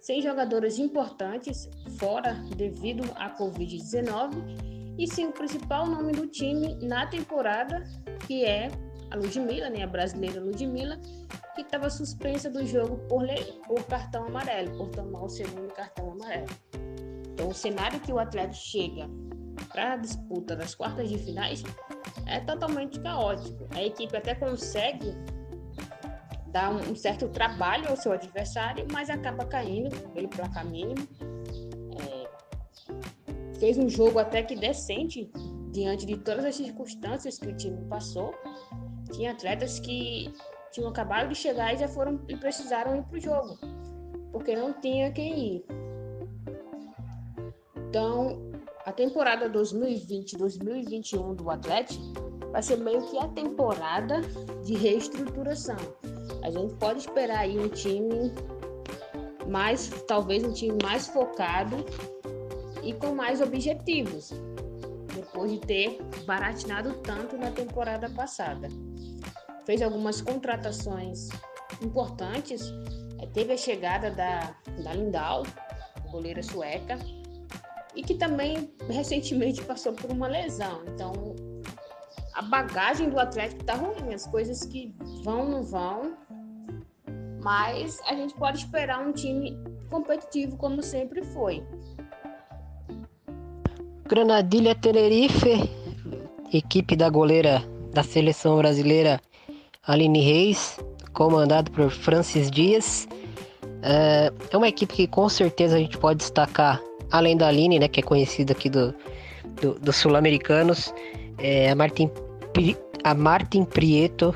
sem 0.01 0.21
jogadores 0.21 0.79
importantes 0.79 1.69
fora 1.97 2.33
devido 2.55 3.03
à 3.15 3.35
Covid-19 3.35 4.69
e 4.97 5.07
sim 5.07 5.27
o 5.27 5.31
principal 5.31 5.87
nome 5.87 6.11
do 6.11 6.27
time 6.27 6.75
na 6.85 7.07
temporada, 7.07 7.83
que 8.27 8.43
é 8.43 8.69
a 9.11 9.15
Ludmilla, 9.15 9.69
né, 9.69 9.83
a 9.83 9.87
brasileira 9.87 10.41
Ludmilla, 10.41 10.99
que 11.55 11.61
estava 11.61 11.89
suspensa 11.89 12.49
do 12.49 12.65
jogo 12.65 12.97
por, 13.07 13.25
por 13.65 13.83
cartão 13.85 14.25
amarelo, 14.25 14.77
por 14.77 14.89
tomar 14.89 15.23
o 15.23 15.29
segundo 15.29 15.73
cartão 15.73 16.11
amarelo. 16.11 16.47
Então, 17.33 17.47
o 17.47 17.53
cenário 17.53 17.99
que 18.01 18.11
o 18.11 18.19
atleta 18.19 18.53
chega 18.53 19.09
para 19.69 19.93
a 19.93 19.95
disputa 19.97 20.55
das 20.55 20.75
quartas 20.75 21.09
de 21.09 21.17
finais 21.17 21.63
é 22.25 22.39
totalmente 22.41 22.99
caótico. 22.99 23.67
A 23.73 23.81
equipe 23.81 24.15
até 24.15 24.35
consegue 24.35 25.15
dar 26.51 26.71
um 26.71 26.95
certo 26.95 27.27
trabalho 27.29 27.89
ao 27.89 27.95
seu 27.95 28.11
adversário, 28.11 28.85
mas 28.91 29.09
acaba 29.09 29.45
caindo 29.45 29.95
pelo 30.13 30.27
placar 30.27 30.65
mínimo 30.65 31.07
fez 33.59 33.77
um 33.77 33.89
jogo 33.89 34.17
até 34.17 34.41
que 34.41 34.55
decente 34.55 35.29
diante 35.71 36.05
de 36.05 36.17
todas 36.17 36.45
as 36.45 36.55
circunstâncias 36.55 37.37
que 37.37 37.47
o 37.47 37.55
time 37.55 37.85
passou. 37.87 38.33
Tinha 39.11 39.31
atletas 39.31 39.79
que 39.79 40.33
tinham 40.71 40.89
acabado 40.89 41.29
de 41.29 41.35
chegar 41.35 41.73
e 41.73 41.77
já 41.77 41.87
foram 41.87 42.19
e 42.27 42.35
precisaram 42.35 42.95
ir 42.95 43.03
para 43.03 43.17
o 43.17 43.19
jogo, 43.19 43.59
porque 44.31 44.55
não 44.55 44.73
tinha 44.73 45.11
quem 45.11 45.55
ir. 45.55 45.65
Então, 47.89 48.39
a 48.85 48.91
temporada 48.91 49.49
2020-2021 49.49 51.35
do 51.35 51.49
Atlético 51.49 52.03
vai 52.51 52.61
ser 52.63 52.77
meio 52.77 53.01
que 53.09 53.17
a 53.17 53.27
temporada 53.27 54.21
de 54.63 54.75
reestruturação. 54.75 55.77
A 56.43 56.51
gente 56.51 56.73
pode 56.75 56.99
esperar 56.99 57.39
aí 57.39 57.59
um 57.59 57.69
time 57.69 58.31
mais, 59.47 59.89
talvez 60.07 60.43
um 60.43 60.53
time 60.53 60.77
mais 60.81 61.07
focado 61.07 61.77
e 62.83 62.93
com 62.93 63.13
mais 63.13 63.41
objetivos, 63.41 64.31
depois 65.13 65.51
de 65.51 65.59
ter 65.59 65.99
baratinado 66.25 66.93
tanto 67.01 67.37
na 67.37 67.51
temporada 67.51 68.09
passada. 68.09 68.67
Fez 69.65 69.81
algumas 69.81 70.21
contratações 70.21 71.29
importantes, 71.81 72.61
é, 73.21 73.27
teve 73.27 73.53
a 73.53 73.57
chegada 73.57 74.09
da, 74.11 74.55
da 74.83 74.93
Lindau, 74.93 75.43
goleira 76.11 76.41
sueca, 76.41 76.97
e 77.95 78.03
que 78.03 78.15
também 78.15 78.71
recentemente 78.89 79.61
passou 79.65 79.93
por 79.93 80.11
uma 80.11 80.27
lesão. 80.27 80.83
Então, 80.87 81.35
a 82.39 82.41
bagagem 82.41 83.09
do 83.09 83.19
Atlético 83.19 83.59
está 83.59 83.73
ruim, 83.73 84.13
as 84.13 84.25
coisas 84.25 84.63
que 84.63 84.95
vão 85.25 85.49
não 85.49 85.61
vão, 85.61 86.13
mas 87.43 87.99
a 88.07 88.13
gente 88.13 88.33
pode 88.35 88.59
esperar 88.59 89.05
um 89.05 89.11
time 89.11 89.57
competitivo 89.89 90.55
como 90.55 90.81
sempre 90.81 91.21
foi. 91.21 91.61
Granadilha 94.07 94.73
Tenerife, 94.73 95.69
equipe 96.53 96.95
da 96.95 97.09
goleira 97.09 97.61
da 97.91 98.03
seleção 98.03 98.55
brasileira 98.55 99.19
Aline 99.85 100.21
Reis, 100.21 100.79
comandado 101.11 101.69
por 101.71 101.91
Francis 101.91 102.49
Dias. 102.49 103.05
É, 103.81 104.31
é 104.49 104.57
uma 104.57 104.69
equipe 104.69 104.93
que 104.93 105.07
com 105.07 105.27
certeza 105.27 105.75
a 105.75 105.79
gente 105.79 105.97
pode 105.97 106.19
destacar, 106.19 106.81
além 107.11 107.35
da 107.35 107.49
Aline, 107.49 107.79
né, 107.79 107.89
que 107.89 107.99
é 107.99 108.03
conhecida 108.03 108.53
aqui 108.53 108.69
do, 108.69 108.95
do, 109.61 109.73
dos 109.77 109.97
sul-americanos, 109.97 110.93
é 111.37 111.69
a 111.69 111.75
Martin, 111.75 112.09
a 113.03 113.13
Martin 113.13 113.63
Prieto, 113.63 114.33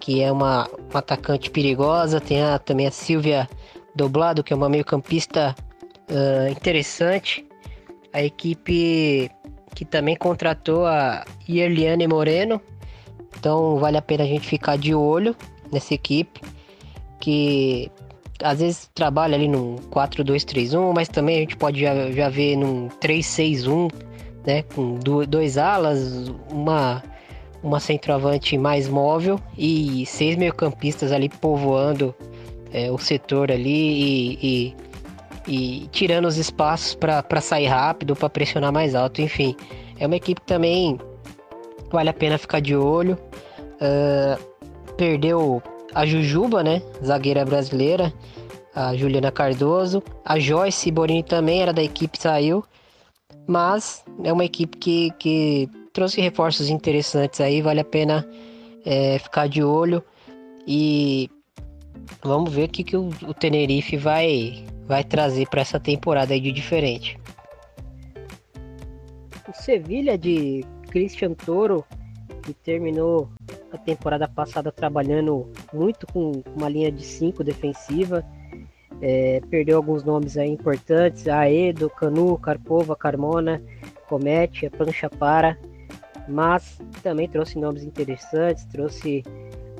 que 0.00 0.22
é 0.22 0.30
uma, 0.30 0.68
uma 0.90 0.98
atacante 0.98 1.50
perigosa, 1.50 2.20
tem 2.20 2.42
a, 2.42 2.58
também 2.58 2.86
a 2.86 2.90
Silvia 2.90 3.48
Doblado, 3.94 4.42
que 4.42 4.52
é 4.52 4.56
uma 4.56 4.68
meio-campista 4.68 5.54
uh, 6.10 6.50
interessante 6.50 7.46
a 8.12 8.22
equipe 8.22 9.30
que 9.74 9.84
também 9.84 10.14
contratou 10.16 10.86
a 10.86 11.24
Yerliane 11.48 12.06
Moreno. 12.06 12.60
Então 13.38 13.78
vale 13.78 13.96
a 13.96 14.02
pena 14.02 14.24
a 14.24 14.26
gente 14.26 14.46
ficar 14.46 14.76
de 14.76 14.94
olho 14.94 15.34
nessa 15.70 15.94
equipe 15.94 16.40
que 17.18 17.90
às 18.42 18.58
vezes 18.58 18.90
trabalha 18.92 19.36
ali 19.36 19.46
num 19.46 19.76
4-2-3-1, 19.76 20.92
mas 20.92 21.08
também 21.08 21.36
a 21.36 21.40
gente 21.40 21.56
pode 21.56 21.80
já, 21.80 22.10
já 22.10 22.28
ver 22.28 22.56
num 22.56 22.88
3-6-1, 23.00 23.92
né, 24.44 24.62
com 24.74 24.98
dois 25.28 25.56
alas, 25.56 26.28
uma 26.50 27.02
uma 27.62 27.80
centroavante 27.80 28.58
mais 28.58 28.88
móvel 28.88 29.38
e 29.56 30.04
seis 30.06 30.36
meio-campistas 30.36 31.12
ali 31.12 31.28
povoando 31.28 32.14
é, 32.72 32.90
o 32.90 32.98
setor 32.98 33.52
ali 33.52 33.70
e, 33.70 34.38
e 34.42 34.76
e 35.46 35.88
tirando 35.90 36.26
os 36.26 36.36
espaços 36.36 36.94
para 36.94 37.40
sair 37.40 37.66
rápido, 37.66 38.14
para 38.14 38.30
pressionar 38.30 38.72
mais 38.72 38.94
alto, 38.94 39.20
enfim. 39.20 39.56
É 39.98 40.06
uma 40.06 40.16
equipe 40.16 40.40
que 40.40 40.46
também 40.46 40.98
vale 41.90 42.08
a 42.08 42.12
pena 42.12 42.38
ficar 42.38 42.60
de 42.60 42.76
olho. 42.76 43.18
Uh, 43.74 44.40
perdeu 44.96 45.62
a 45.94 46.06
Jujuba, 46.06 46.62
né? 46.62 46.82
Zagueira 47.04 47.44
brasileira, 47.44 48.12
a 48.74 48.94
Juliana 48.94 49.30
Cardoso. 49.32 50.02
A 50.24 50.38
Joyce 50.38 50.90
Borini 50.90 51.22
também 51.22 51.60
era 51.60 51.72
da 51.72 51.82
equipe, 51.82 52.18
saiu. 52.18 52.64
Mas 53.46 54.04
é 54.22 54.32
uma 54.32 54.44
equipe 54.44 54.78
que, 54.78 55.10
que 55.18 55.68
trouxe 55.92 56.20
reforços 56.20 56.68
interessantes 56.68 57.40
aí, 57.40 57.60
vale 57.60 57.80
a 57.80 57.84
pena 57.84 58.28
é, 58.84 59.18
ficar 59.18 59.48
de 59.48 59.62
olho. 59.62 60.02
E 60.66 61.30
vamos 62.22 62.52
ver 62.52 62.64
o 62.64 62.68
que, 62.68 62.84
que 62.84 62.96
o, 62.96 63.08
o 63.26 63.34
Tenerife 63.34 63.96
vai, 63.96 64.64
vai 64.86 65.04
trazer 65.04 65.48
para 65.48 65.60
essa 65.60 65.78
temporada 65.78 66.32
aí 66.32 66.40
de 66.40 66.52
diferente. 66.52 67.18
O 69.48 69.52
Sevilha 69.52 70.16
de 70.16 70.64
Christian 70.90 71.34
Toro, 71.34 71.84
que 72.42 72.54
terminou 72.54 73.28
a 73.72 73.78
temporada 73.78 74.28
passada 74.28 74.70
trabalhando 74.70 75.50
muito 75.72 76.06
com 76.06 76.42
uma 76.56 76.68
linha 76.68 76.90
de 76.90 77.04
5 77.04 77.42
defensiva, 77.42 78.24
é, 79.00 79.40
perdeu 79.50 79.78
alguns 79.78 80.04
nomes 80.04 80.38
aí 80.38 80.48
importantes, 80.48 81.26
Aedo, 81.26 81.90
Canu, 81.90 82.38
Carpova, 82.38 82.94
Carmona, 82.94 83.60
Comete, 84.08 84.66
a 84.66 84.70
Plancha 84.70 85.10
Para, 85.10 85.58
mas 86.28 86.80
também 87.02 87.28
trouxe 87.28 87.58
nomes 87.58 87.84
interessantes, 87.84 88.64
trouxe 88.66 89.22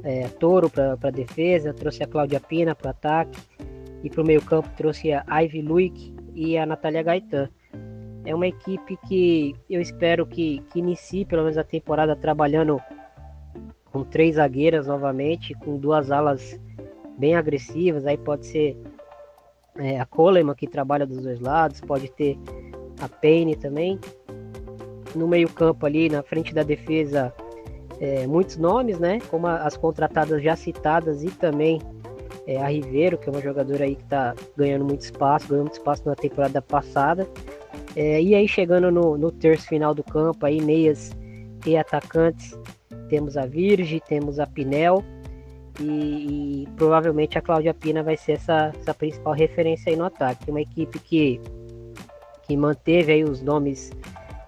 é, 0.03 0.29
Toro 0.29 0.69
para 0.71 1.11
defesa, 1.11 1.73
trouxe 1.73 2.03
a 2.03 2.07
Cláudia 2.07 2.41
Pina 2.41 2.75
para 2.75 2.91
ataque, 2.91 3.39
e 4.03 4.11
para 4.11 4.23
o 4.23 4.27
meio-campo 4.27 4.69
trouxe 4.77 5.13
a 5.13 5.25
Ivy 5.43 5.63
Luick 5.63 6.15
e 6.35 6.59
a 6.59 6.67
Natália 6.67 7.03
Gaetan. 7.03 7.49
É 8.25 8.35
uma 8.35 8.47
equipe 8.47 8.97
que 9.09 9.55
eu 9.69 9.81
espero 9.81 10.27
que, 10.27 10.63
que 10.73 10.79
inicie 10.79 11.25
pelo 11.25 11.43
menos 11.43 11.59
a 11.59 11.65
temporada 11.65 12.15
trabalhando 12.15 12.81
com 13.93 14.05
três 14.05 14.37
zagueiras 14.37 14.87
novamente, 14.87 15.55
com 15.55 15.77
duas 15.77 16.11
alas 16.11 16.59
bem 17.19 17.35
agressivas. 17.35 18.07
Aí 18.07 18.17
pode 18.17 18.47
ser 18.47 18.77
é, 19.77 20.01
a 20.01 20.07
Coleman, 20.07 20.55
que 20.55 20.67
trabalha 20.67 21.07
dos 21.07 21.23
dois 21.23 21.41
lados, 21.41 21.81
pode 21.81 22.11
ter 22.11 22.39
a 23.01 23.09
Payne 23.09 23.57
também. 23.57 23.99
No 25.15 25.29
meio-campo 25.29 25.85
ali, 25.87 26.09
na 26.09 26.23
frente 26.23 26.55
da 26.55 26.63
defesa, 26.63 27.33
é, 28.01 28.27
muitos 28.27 28.57
nomes, 28.57 28.99
né? 28.99 29.21
Como 29.31 29.47
as 29.47 29.77
contratadas 29.77 30.43
já 30.43 30.57
citadas 30.57 31.23
e 31.23 31.31
também 31.31 31.81
é, 32.47 32.61
a 32.61 32.69
Ribeiro, 32.69 33.19
que 33.19 33.29
é 33.29 33.33
uma 33.33 33.41
jogadora 33.41 33.85
aí 33.85 33.95
que 33.95 34.03
está 34.03 34.35
ganhando 34.57 34.85
muito 34.85 35.03
espaço, 35.03 35.49
ganhando 35.49 35.65
muito 35.65 35.79
espaço 35.79 36.03
na 36.07 36.15
temporada 36.15 36.61
passada. 36.61 37.29
É, 37.95 38.21
e 38.23 38.35
aí 38.35 38.49
chegando 38.49 38.91
no, 38.91 39.19
no 39.19 39.31
terço 39.31 39.69
final 39.69 39.95
do 39.95 40.03
campo, 40.03 40.45
aí 40.47 40.61
meias 40.61 41.13
e 41.67 41.77
atacantes, 41.77 42.59
temos 43.09 43.37
a 43.37 43.47
Virgem, 43.47 44.01
temos 44.09 44.41
a 44.41 44.47
Pinel 44.47 45.05
e, 45.81 46.65
e, 46.65 46.69
provavelmente 46.77 47.39
a 47.39 47.43
Cláudia 47.43 47.73
Pina 47.73 48.03
vai 48.03 48.17
ser 48.17 48.33
essa, 48.33 48.73
essa 48.79 48.95
principal 48.95 49.33
referência 49.33 49.91
aí 49.91 49.97
no 49.97 50.05
ataque. 50.05 50.51
Uma 50.51 50.61
equipe 50.61 50.99
que, 50.99 51.41
que 52.43 52.57
manteve 52.57 53.13
aí 53.13 53.25
os 53.25 53.43
nomes 53.43 53.91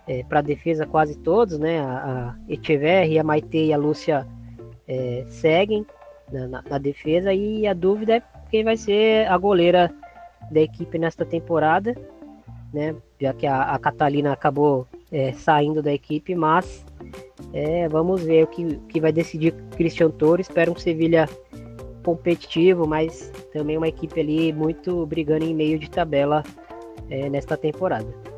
é, 0.07 0.23
para 0.25 0.41
defesa 0.41 0.87
quase 0.87 1.17
todos, 1.19 1.59
né? 1.59 1.81
A, 1.81 2.35
a 2.37 2.53
Echeverri, 2.53 3.19
a 3.19 3.25
Maite 3.25 3.57
e 3.57 3.73
a 3.73 3.77
Lúcia 3.77 4.27
é, 4.87 5.25
seguem 5.29 5.87
na, 6.31 6.47
na, 6.47 6.65
na, 6.69 6.79
defesa 6.79 7.33
e 7.33 7.67
a 7.67 7.73
dúvida 7.73 8.17
é 8.17 8.23
quem 8.51 8.65
vai 8.65 8.77
ser 8.77 9.27
a 9.29 9.37
goleira 9.37 9.91
da 10.51 10.61
equipe 10.61 10.99
nesta 10.99 11.25
temporada, 11.25 11.95
né? 12.73 12.95
Já 13.21 13.33
que 13.33 13.47
a, 13.47 13.63
a 13.63 13.79
Catalina 13.79 14.33
acabou 14.33 14.87
é, 15.11 15.33
saindo 15.33 15.83
da 15.83 15.93
equipe, 15.93 16.35
mas 16.35 16.85
é, 17.53 17.89
vamos 17.89 18.23
ver 18.23 18.45
o 18.45 18.47
que, 18.47 18.77
que 18.89 19.01
vai 19.01 19.13
decidir 19.13 19.55
Christian 19.77 20.11
Toro. 20.11 20.41
Espero 20.41 20.73
um 20.73 20.77
Sevilha 20.77 21.29
competitivo, 22.05 22.87
mas 22.87 23.33
também 23.53 23.79
uma 23.79 23.89
equipe 23.89 24.21
ali 24.21 24.53
muito 24.53 25.07
brigando 25.07 25.45
em 25.45 25.55
meio 25.55 25.79
de 25.79 25.89
tabela 25.89 26.43
é, 27.09 27.31
nesta 27.31 27.57
temporada. 27.57 28.34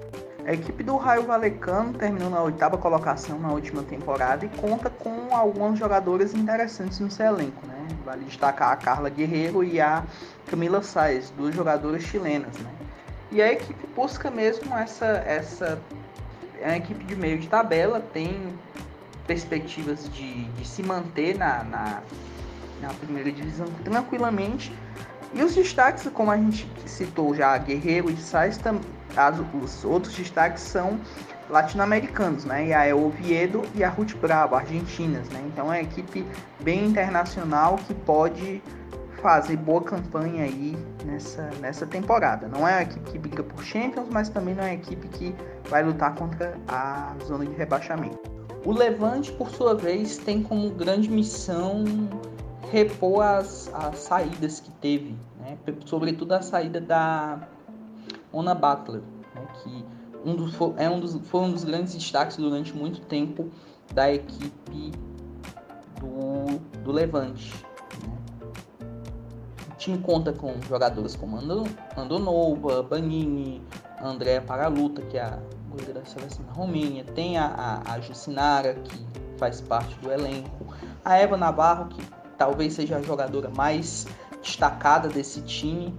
A 0.46 0.52
equipe 0.52 0.84
do 0.84 0.96
Raio 0.96 1.24
Valecano 1.24 1.92
terminou 1.94 2.30
na 2.30 2.40
oitava 2.40 2.78
colocação 2.78 3.36
na 3.36 3.50
última 3.50 3.82
temporada 3.82 4.46
e 4.46 4.48
conta 4.48 4.88
com 4.88 5.34
alguns 5.34 5.76
jogadores 5.76 6.32
interessantes 6.34 7.00
no 7.00 7.10
seu 7.10 7.26
elenco. 7.26 7.66
Né? 7.66 7.88
Vale 8.04 8.24
destacar 8.26 8.70
a 8.70 8.76
Carla 8.76 9.08
Guerreiro 9.08 9.64
e 9.64 9.80
a 9.80 10.04
Camila 10.46 10.84
Saez, 10.84 11.30
duas 11.30 11.52
jogadoras 11.52 12.04
chilenas. 12.04 12.56
Né? 12.58 12.70
E 13.32 13.42
a 13.42 13.52
equipe 13.52 13.88
busca 13.88 14.30
mesmo 14.30 14.72
essa, 14.72 15.04
essa 15.26 15.82
é 16.60 16.68
uma 16.68 16.76
equipe 16.76 17.04
de 17.04 17.16
meio 17.16 17.40
de 17.40 17.48
tabela, 17.48 17.98
tem 18.12 18.56
perspectivas 19.26 20.08
de, 20.12 20.44
de 20.44 20.64
se 20.64 20.80
manter 20.80 21.36
na, 21.36 21.64
na, 21.64 22.02
na, 22.80 22.94
primeira 22.94 23.32
divisão 23.32 23.66
tranquilamente. 23.82 24.72
E 25.34 25.42
os 25.42 25.56
destaques, 25.56 26.08
como 26.14 26.30
a 26.30 26.36
gente 26.36 26.68
citou 26.86 27.34
já, 27.34 27.58
Guerreiro 27.58 28.08
e 28.08 28.16
Sais, 28.16 28.56
as, 29.16 29.38
os 29.62 29.84
outros 29.84 30.14
destaques 30.14 30.62
são 30.62 31.00
latino-americanos, 31.48 32.44
né? 32.44 32.66
E 32.68 32.74
a 32.74 32.94
Oviedo 32.94 33.62
e 33.74 33.82
a 33.82 33.88
Ruth 33.88 34.14
Bravo, 34.16 34.54
argentinas, 34.54 35.28
né? 35.30 35.42
Então 35.46 35.66
é 35.72 35.78
uma 35.78 35.80
equipe 35.80 36.26
bem 36.60 36.86
internacional 36.86 37.76
que 37.76 37.94
pode 37.94 38.62
fazer 39.22 39.56
boa 39.56 39.82
campanha 39.82 40.44
aí 40.44 40.76
nessa, 41.04 41.50
nessa 41.60 41.86
temporada. 41.86 42.48
Não 42.48 42.66
é 42.68 42.74
uma 42.74 42.82
equipe 42.82 43.10
que 43.10 43.18
briga 43.18 43.42
por 43.42 43.62
Champions, 43.64 44.08
mas 44.10 44.28
também 44.28 44.54
não 44.54 44.62
é 44.62 44.68
uma 44.68 44.74
equipe 44.74 45.08
que 45.08 45.34
vai 45.68 45.82
lutar 45.82 46.14
contra 46.14 46.56
a 46.68 47.14
zona 47.24 47.46
de 47.46 47.54
rebaixamento. 47.54 48.18
O 48.64 48.72
Levante, 48.72 49.32
por 49.32 49.48
sua 49.50 49.74
vez, 49.74 50.18
tem 50.18 50.42
como 50.42 50.70
grande 50.70 51.08
missão 51.08 51.84
repor 52.70 53.22
as, 53.22 53.70
as 53.72 53.98
saídas 53.98 54.60
que 54.60 54.70
teve, 54.72 55.16
né? 55.38 55.56
sobretudo 55.84 56.32
a 56.32 56.42
saída 56.42 56.80
da 56.80 57.48
Ona 58.32 58.54
Butler, 58.54 59.02
né? 59.34 59.46
que 59.62 59.84
um 60.24 60.34
dos, 60.34 60.54
é 60.76 60.90
um 60.90 60.98
dos, 60.98 61.14
foi 61.28 61.40
um 61.40 61.52
dos 61.52 61.64
grandes 61.64 61.94
destaques 61.94 62.36
durante 62.36 62.74
muito 62.74 63.00
tempo 63.02 63.50
da 63.94 64.12
equipe 64.12 64.92
do, 66.00 66.58
do 66.82 66.92
Levante. 66.92 67.54
Né? 68.02 68.86
O 69.70 69.74
time 69.76 69.98
conta 69.98 70.32
com 70.32 70.60
jogadores 70.62 71.14
como 71.14 71.38
Andonova, 71.96 72.82
Banini, 72.82 73.62
André 74.02 74.40
Paraluta, 74.40 75.02
que 75.02 75.16
é 75.16 75.22
a 75.22 75.38
goleira 75.70 75.92
da 75.94 76.04
seleção 76.04 76.44
da 76.44 76.52
Romênia, 76.52 77.04
tem 77.04 77.38
a, 77.38 77.82
a, 77.86 77.94
a 77.94 78.00
Jucinara, 78.00 78.74
que 78.74 79.06
faz 79.38 79.60
parte 79.60 79.94
do 80.00 80.10
elenco, 80.10 80.66
a 81.04 81.16
Eva 81.16 81.36
Navarro, 81.36 81.88
que 81.88 82.02
talvez 82.36 82.74
seja 82.74 82.96
a 82.96 83.02
jogadora 83.02 83.50
mais 83.50 84.06
destacada 84.42 85.08
desse 85.08 85.40
time, 85.42 85.94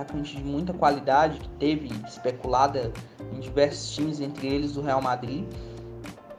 atacante 0.00 0.36
de 0.36 0.42
muita 0.42 0.72
qualidade, 0.72 1.38
que 1.38 1.48
teve 1.50 1.90
especulada 2.06 2.92
em 3.32 3.40
diversos 3.40 3.94
times, 3.94 4.20
entre 4.20 4.48
eles 4.48 4.76
o 4.76 4.82
Real 4.82 5.02
Madrid. 5.02 5.44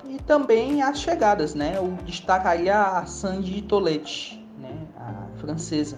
E 0.07 0.17
também 0.19 0.81
as 0.81 0.99
chegadas, 0.99 1.55
né? 1.55 1.77
Eu 1.77 1.97
destacaria 2.05 2.75
a 2.75 3.05
Sandy 3.05 3.61
Toletti, 3.61 4.45
né? 4.57 4.75
a 4.97 5.37
francesa, 5.37 5.97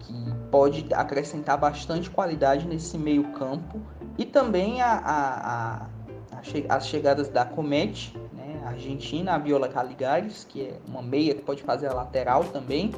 que 0.00 0.14
pode 0.50 0.86
acrescentar 0.92 1.56
bastante 1.56 2.10
qualidade 2.10 2.66
nesse 2.66 2.98
meio 2.98 3.24
campo 3.32 3.80
e 4.18 4.24
também 4.24 4.82
a, 4.82 4.92
a, 4.92 5.76
a, 5.76 6.76
as 6.76 6.86
chegadas 6.86 7.28
da 7.28 7.44
Comete, 7.44 8.16
né, 8.32 8.60
a 8.64 8.70
Argentina, 8.70 9.34
a 9.34 9.38
Viola 9.38 9.68
Caligares, 9.68 10.44
que 10.44 10.62
é 10.62 10.78
uma 10.86 11.00
meia 11.00 11.34
que 11.34 11.42
pode 11.42 11.62
fazer 11.62 11.86
a 11.86 11.94
lateral 11.94 12.44
também. 12.44 12.92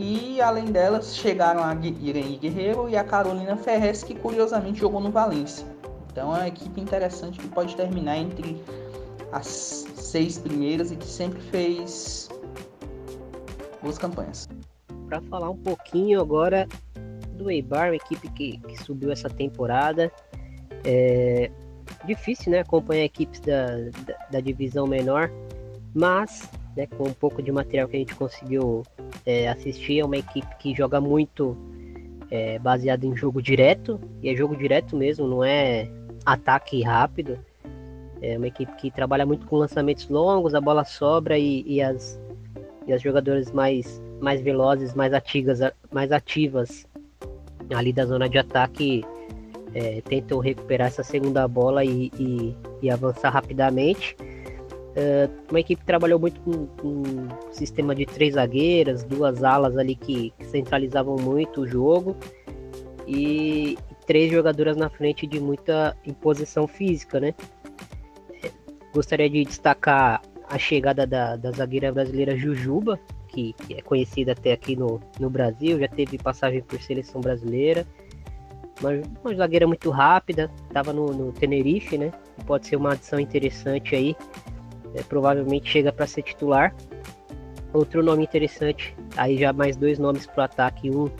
E 0.00 0.40
além 0.40 0.66
delas, 0.66 1.16
chegaram 1.16 1.60
a 1.60 1.74
Irene 1.74 2.36
Guerreiro 2.36 2.88
e 2.88 2.96
a 2.96 3.02
Carolina 3.02 3.56
Ferrez, 3.56 4.04
que 4.04 4.14
curiosamente 4.14 4.78
jogou 4.78 5.00
no 5.00 5.10
Valência. 5.10 5.66
Então 6.12 6.32
é 6.36 6.38
uma 6.38 6.48
equipe 6.48 6.80
interessante 6.80 7.36
que 7.40 7.48
pode 7.48 7.74
terminar 7.74 8.16
entre 8.16 8.62
as 9.32 9.46
seis 9.96 10.38
primeiras 10.38 10.92
e 10.92 10.96
que 10.96 11.06
sempre 11.06 11.40
fez 11.40 12.28
boas 13.82 13.98
campanhas. 13.98 14.48
Para 15.08 15.20
falar 15.22 15.50
um 15.50 15.56
pouquinho 15.56 16.20
agora 16.20 16.68
do 17.32 17.50
Eibar, 17.50 17.88
uma 17.88 17.96
equipe 17.96 18.28
que, 18.30 18.58
que 18.58 18.76
subiu 18.84 19.10
essa 19.10 19.28
temporada. 19.28 20.12
É 20.84 21.50
difícil, 22.04 22.52
né, 22.52 22.60
acompanhar 22.60 23.02
equipes 23.02 23.40
da, 23.40 23.66
da, 24.06 24.26
da 24.30 24.40
divisão 24.40 24.86
menor, 24.86 25.28
mas, 25.92 26.48
né, 26.78 26.86
com 26.86 27.08
um 27.08 27.12
pouco 27.12 27.42
de 27.42 27.50
material 27.50 27.88
que 27.88 27.96
a 27.96 27.98
gente 27.98 28.14
conseguiu 28.14 28.84
é, 29.26 29.48
assistir, 29.48 29.98
é 29.98 30.04
uma 30.04 30.16
equipe 30.16 30.46
que 30.60 30.72
joga 30.72 31.00
muito 31.00 31.56
é, 32.30 32.56
baseado 32.60 33.02
em 33.02 33.16
jogo 33.16 33.42
direto, 33.42 34.00
e 34.22 34.28
é 34.28 34.36
jogo 34.36 34.56
direto 34.56 34.96
mesmo, 34.96 35.26
não 35.26 35.42
é 35.42 35.90
ataque 36.24 36.80
rápido. 36.82 37.36
É 38.22 38.36
uma 38.36 38.46
equipe 38.46 38.70
que 38.76 38.92
trabalha 38.92 39.26
muito 39.26 39.44
com 39.46 39.56
lançamentos 39.56 40.08
longos, 40.08 40.54
a 40.54 40.60
bola 40.60 40.84
sobra 40.84 41.36
e, 41.36 41.64
e 41.66 41.82
as, 41.82 42.20
e 42.86 42.92
as 42.92 43.02
jogadoras 43.02 43.50
mais, 43.50 44.00
mais 44.20 44.40
velozes, 44.40 44.94
mais 44.94 45.12
ativas, 45.12 45.58
mais 45.90 46.12
ativas 46.12 46.86
ali 47.74 47.92
da 47.92 48.06
zona 48.06 48.28
de 48.28 48.38
ataque 48.38 49.04
é, 49.74 50.00
tentam 50.02 50.38
recuperar 50.38 50.86
essa 50.86 51.02
segunda 51.02 51.46
bola 51.48 51.84
e, 51.84 52.10
e, 52.18 52.56
e 52.82 52.90
avançar 52.90 53.30
rapidamente. 53.30 54.16
É, 54.96 55.28
uma 55.50 55.60
equipe 55.60 55.80
que 55.80 55.86
trabalhou 55.86 56.18
muito 56.18 56.40
com, 56.40 56.66
com 56.66 56.88
um 56.88 57.28
sistema 57.52 57.94
de 57.94 58.04
três 58.04 58.34
zagueiras, 58.34 59.04
duas 59.04 59.44
alas 59.44 59.76
ali 59.76 59.94
que, 59.94 60.30
que 60.38 60.44
centralizavam 60.46 61.16
muito 61.16 61.60
o 61.60 61.66
jogo 61.66 62.16
e 63.06 63.78
três 64.06 64.30
jogadoras 64.30 64.76
na 64.76 64.88
frente 64.88 65.26
de 65.26 65.38
muita 65.38 65.96
imposição 66.04 66.66
física, 66.66 67.20
né? 67.20 67.34
Gostaria 68.92 69.28
de 69.28 69.44
destacar 69.44 70.22
a 70.48 70.58
chegada 70.58 71.06
da, 71.06 71.36
da 71.36 71.50
zagueira 71.52 71.92
brasileira 71.92 72.36
Jujuba, 72.36 72.98
que, 73.28 73.52
que 73.52 73.74
é 73.74 73.82
conhecida 73.82 74.32
até 74.32 74.52
aqui 74.52 74.74
no, 74.74 75.00
no 75.20 75.28
Brasil, 75.28 75.78
já 75.78 75.88
teve 75.88 76.18
passagem 76.18 76.62
por 76.62 76.80
seleção 76.80 77.20
brasileira. 77.20 77.86
Uma, 78.80 78.90
uma 79.22 79.34
zagueira 79.34 79.66
muito 79.66 79.90
rápida, 79.90 80.50
estava 80.66 80.92
no, 80.92 81.06
no, 81.06 81.32
Tenerife, 81.32 81.98
né? 81.98 82.12
Pode 82.46 82.66
ser 82.66 82.76
uma 82.76 82.92
adição 82.92 83.20
interessante 83.20 83.94
aí. 83.94 84.16
É, 84.94 85.02
provavelmente 85.02 85.70
chega 85.70 85.92
para 85.92 86.06
ser 86.06 86.22
titular. 86.22 86.74
Outro 87.72 88.02
nome 88.02 88.24
interessante, 88.24 88.96
aí 89.16 89.36
já 89.36 89.52
mais 89.52 89.76
dois 89.76 89.98
nomes 89.98 90.26
para 90.26 90.42
o 90.42 90.44
ataque. 90.44 90.90
Um 90.90 91.10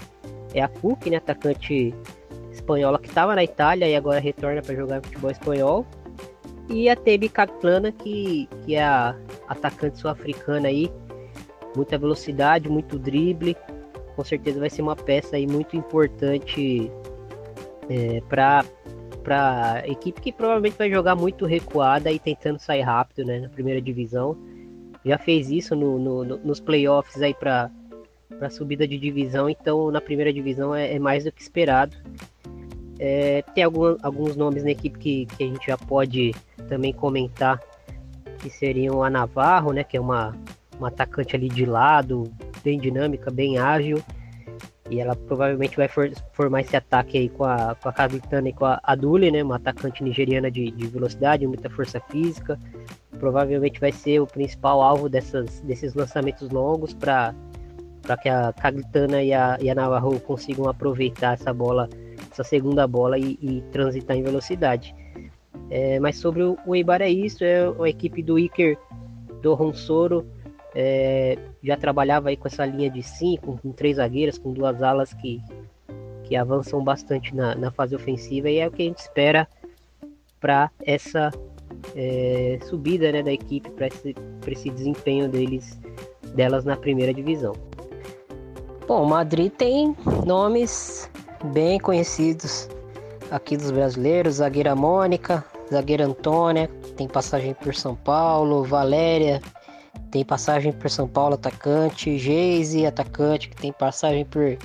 é 0.55 0.63
a 0.63 0.69
Cook, 0.69 1.07
né? 1.07 1.19
Atacante 1.19 1.95
espanhola 2.51 2.99
que 2.99 3.09
estava 3.09 3.35
na 3.35 3.45
Itália 3.45 3.89
e 3.89 3.95
agora 3.95 4.21
retorna 4.21 4.63
para 4.63 4.75
jogar 4.75 5.03
futebol 5.03 5.31
espanhol. 5.31 5.87
E 6.69 6.89
a 6.89 6.97
Tebi 6.97 7.29
Kaklana, 7.29 7.91
que, 7.91 8.49
que 8.65 8.75
é 8.75 8.85
a 8.85 9.17
atacante 9.49 9.99
sul-africana 9.99 10.69
aí, 10.69 10.93
muita 11.75 11.97
velocidade, 11.97 12.69
muito 12.69 12.99
drible. 12.99 13.57
Com 14.15 14.25
certeza 14.25 14.61
vai 14.61 14.69
ser 14.69 14.83
uma 14.83 14.97
peça 14.97 15.37
aí 15.37 15.47
muito 15.47 15.77
importante 15.77 16.91
é, 17.89 18.21
para 18.29 18.65
para 19.29 19.83
equipe 19.87 20.23
que 20.23 20.33
provavelmente 20.33 20.79
vai 20.79 20.91
jogar 20.91 21.15
muito 21.15 21.45
recuada 21.45 22.11
e 22.11 22.19
tentando 22.19 22.59
sair 22.59 22.81
rápido, 22.81 23.27
né, 23.27 23.41
na 23.41 23.49
primeira 23.51 23.79
divisão. 23.79 24.35
Já 25.05 25.19
fez 25.19 25.51
isso 25.51 25.77
no, 25.77 25.99
no, 25.99 26.25
no, 26.25 26.37
nos 26.39 26.61
playoffs 26.61 27.21
aí 27.21 27.35
para 27.35 27.71
para 28.39 28.51
subida 28.51 28.87
de 28.87 28.97
divisão, 28.99 29.49
então 29.49 29.91
na 29.91 30.01
primeira 30.01 30.33
divisão 30.33 30.75
é, 30.75 30.95
é 30.95 30.99
mais 30.99 31.25
do 31.25 31.33
que 31.33 31.43
esperado. 31.43 31.97
É, 32.99 33.43
tem 33.55 33.65
algum, 33.65 33.97
alguns 34.03 34.37
nomes 34.37 34.65
na 34.65 34.71
equipe 34.71 34.99
que, 34.99 35.27
que 35.27 35.45
a 35.45 35.47
gente 35.47 35.67
já 35.67 35.77
pode 35.77 36.35
também 36.69 36.93
comentar, 36.93 37.61
que 38.39 38.49
seriam 38.49 39.03
a 39.03 39.11
Navarro, 39.11 39.73
né, 39.73 39.83
que 39.83 39.97
é 39.97 40.01
uma, 40.01 40.37
uma 40.79 40.89
atacante 40.89 41.35
ali 41.35 41.49
de 41.49 41.67
lado, 41.67 42.33
bem 42.63 42.79
dinâmica, 42.79 43.31
bem 43.31 43.59
ágil, 43.59 44.03
e 44.91 45.01
ela 45.01 45.15
provavelmente 45.15 45.77
vai 45.77 45.89
for, 45.89 46.11
formar 46.33 46.63
esse 46.63 46.77
ataque 46.77 47.19
aí 47.19 47.29
com 47.29 47.45
a, 47.45 47.75
com 47.75 47.89
a 47.89 47.93
Capitana 47.93 48.49
e 48.49 48.53
com 48.53 48.65
a 48.65 48.81
Adule, 48.83 49.31
né, 49.31 49.43
uma 49.43 49.57
atacante 49.57 50.03
nigeriana 50.03 50.51
de, 50.51 50.71
de 50.71 50.87
velocidade, 50.87 51.47
muita 51.47 51.69
força 51.69 52.01
física, 52.01 52.59
provavelmente 53.19 53.81
vai 53.81 53.93
ser 53.93 54.21
o 54.21 54.27
principal 54.27 54.81
alvo 54.81 55.09
dessas, 55.09 55.61
desses 55.61 55.95
lançamentos 55.95 56.51
longos 56.51 56.95
para 56.95 57.35
que 58.23 58.29
a 58.29 58.53
Caglitana 58.53 59.23
e 59.23 59.33
a, 59.33 59.59
e 59.61 59.69
a 59.69 59.75
Navarro 59.75 60.19
consigam 60.21 60.69
aproveitar 60.69 61.35
essa 61.35 61.53
bola, 61.53 61.89
essa 62.31 62.45
segunda 62.45 62.87
bola 62.87 63.19
e, 63.19 63.39
e 63.43 63.63
transitar 63.73 64.17
em 64.17 64.23
velocidade. 64.23 64.95
É, 65.71 66.01
mas 66.01 66.17
sobre 66.17 66.43
o, 66.43 66.57
o 66.67 66.75
Eibar 66.75 67.03
é 67.03 67.11
isso, 67.11 67.45
é 67.45 67.67
a 67.67 67.89
equipe 67.89 68.23
do 68.23 68.39
Iker 68.39 68.79
do 69.43 69.55
Ronsoro 69.55 70.27
é, 70.81 71.37
já 71.61 71.77
trabalhava 71.77 72.29
aí 72.29 72.37
com 72.37 72.47
essa 72.47 72.65
linha 72.65 72.89
de 72.89 73.03
cinco, 73.03 73.59
com 73.61 73.73
três 73.73 73.97
zagueiras, 73.97 74.39
com 74.39 74.53
duas 74.53 74.81
alas 74.81 75.13
que, 75.13 75.43
que 76.23 76.37
avançam 76.37 76.85
bastante 76.85 77.35
na, 77.35 77.57
na 77.57 77.73
fase 77.73 77.97
ofensiva 77.97 78.49
e 78.49 78.59
é 78.59 78.69
o 78.69 78.71
que 78.71 78.83
a 78.83 78.87
gente 78.87 78.99
espera 78.99 79.49
para 80.39 80.71
essa 80.87 81.33
é, 81.97 82.61
subida 82.69 83.11
né, 83.11 83.25
da 83.25 83.33
equipe, 83.33 83.69
para 83.71 83.89
esse, 83.89 84.15
esse 84.47 84.71
desempenho 84.71 85.29
deles 85.29 85.81
delas 86.37 86.65
na 86.65 86.77
primeira 86.77 87.13
divisão. 87.13 87.55
Bom, 88.87 89.05
Madrid 89.05 89.51
tem 89.51 89.97
nomes 90.25 91.11
bem 91.47 91.81
conhecidos 91.81 92.69
aqui 93.33 93.57
dos 93.57 93.73
brasileiros, 93.73 94.37
zagueira 94.37 94.77
Mônica, 94.77 95.45
zagueira 95.69 96.07
Antônia, 96.07 96.71
tem 96.97 97.09
passagem 97.09 97.53
por 97.53 97.75
São 97.75 97.97
Paulo, 97.97 98.63
Valéria, 98.63 99.43
tem 100.11 100.25
passagem 100.25 100.73
por 100.73 100.91
São 100.91 101.07
Paulo, 101.07 101.35
atacante, 101.35 102.19
Geise, 102.19 102.87
atacante, 102.87 103.49
que 103.49 103.57
tem 103.57 103.73
passagem 103.73 104.25
por 104.25 104.57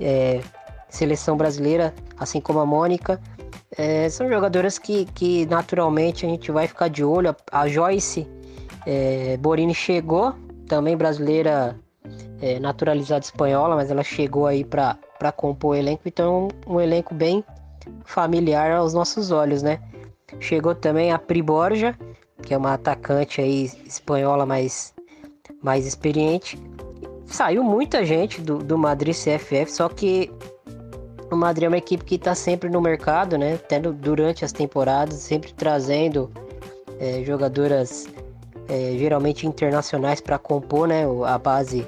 é, 0.00 0.40
seleção 0.88 1.36
brasileira, 1.36 1.94
assim 2.18 2.40
como 2.40 2.60
a 2.60 2.66
Mônica. 2.66 3.20
É, 3.76 4.08
são 4.08 4.28
jogadoras 4.28 4.78
que, 4.78 5.04
que 5.06 5.44
naturalmente 5.46 6.24
a 6.24 6.28
gente 6.28 6.50
vai 6.50 6.66
ficar 6.66 6.88
de 6.88 7.04
olho. 7.04 7.34
A 7.50 7.68
Joyce 7.68 8.26
é, 8.86 9.36
Borini 9.36 9.74
chegou, 9.74 10.34
também 10.66 10.96
brasileira 10.96 11.76
é, 12.40 12.58
naturalizada 12.60 13.24
espanhola, 13.24 13.74
mas 13.74 13.90
ela 13.90 14.02
chegou 14.02 14.46
aí 14.46 14.64
para 14.64 15.32
compor 15.36 15.72
o 15.72 15.74
elenco, 15.74 16.02
então 16.06 16.48
um 16.66 16.80
elenco 16.80 17.14
bem 17.14 17.44
familiar 18.04 18.72
aos 18.72 18.94
nossos 18.94 19.30
olhos, 19.30 19.62
né? 19.62 19.80
Chegou 20.40 20.74
também 20.74 21.12
a 21.12 21.18
Priborja, 21.18 21.96
que 22.46 22.54
é 22.54 22.56
uma 22.56 22.74
atacante 22.74 23.40
aí 23.40 23.68
espanhola 23.84 24.46
mais, 24.46 24.94
mais 25.60 25.84
experiente. 25.84 26.56
Saiu 27.26 27.64
muita 27.64 28.04
gente 28.04 28.40
do, 28.40 28.58
do 28.58 28.78
Madrid 28.78 29.14
CFF, 29.14 29.70
só 29.72 29.88
que 29.88 30.30
o 31.28 31.34
Madrid 31.34 31.64
é 31.64 31.68
uma 31.68 31.76
equipe 31.76 32.04
que 32.04 32.14
está 32.14 32.36
sempre 32.36 32.70
no 32.70 32.80
mercado, 32.80 33.36
né? 33.36 33.56
Tendo 33.56 33.92
durante 33.92 34.44
as 34.44 34.52
temporadas, 34.52 35.16
sempre 35.16 35.52
trazendo 35.52 36.30
é, 37.00 37.24
jogadoras 37.24 38.06
é, 38.68 38.96
geralmente 38.96 39.44
internacionais 39.44 40.20
para 40.20 40.38
compor 40.38 40.86
né, 40.86 41.02
a 41.26 41.36
base 41.38 41.84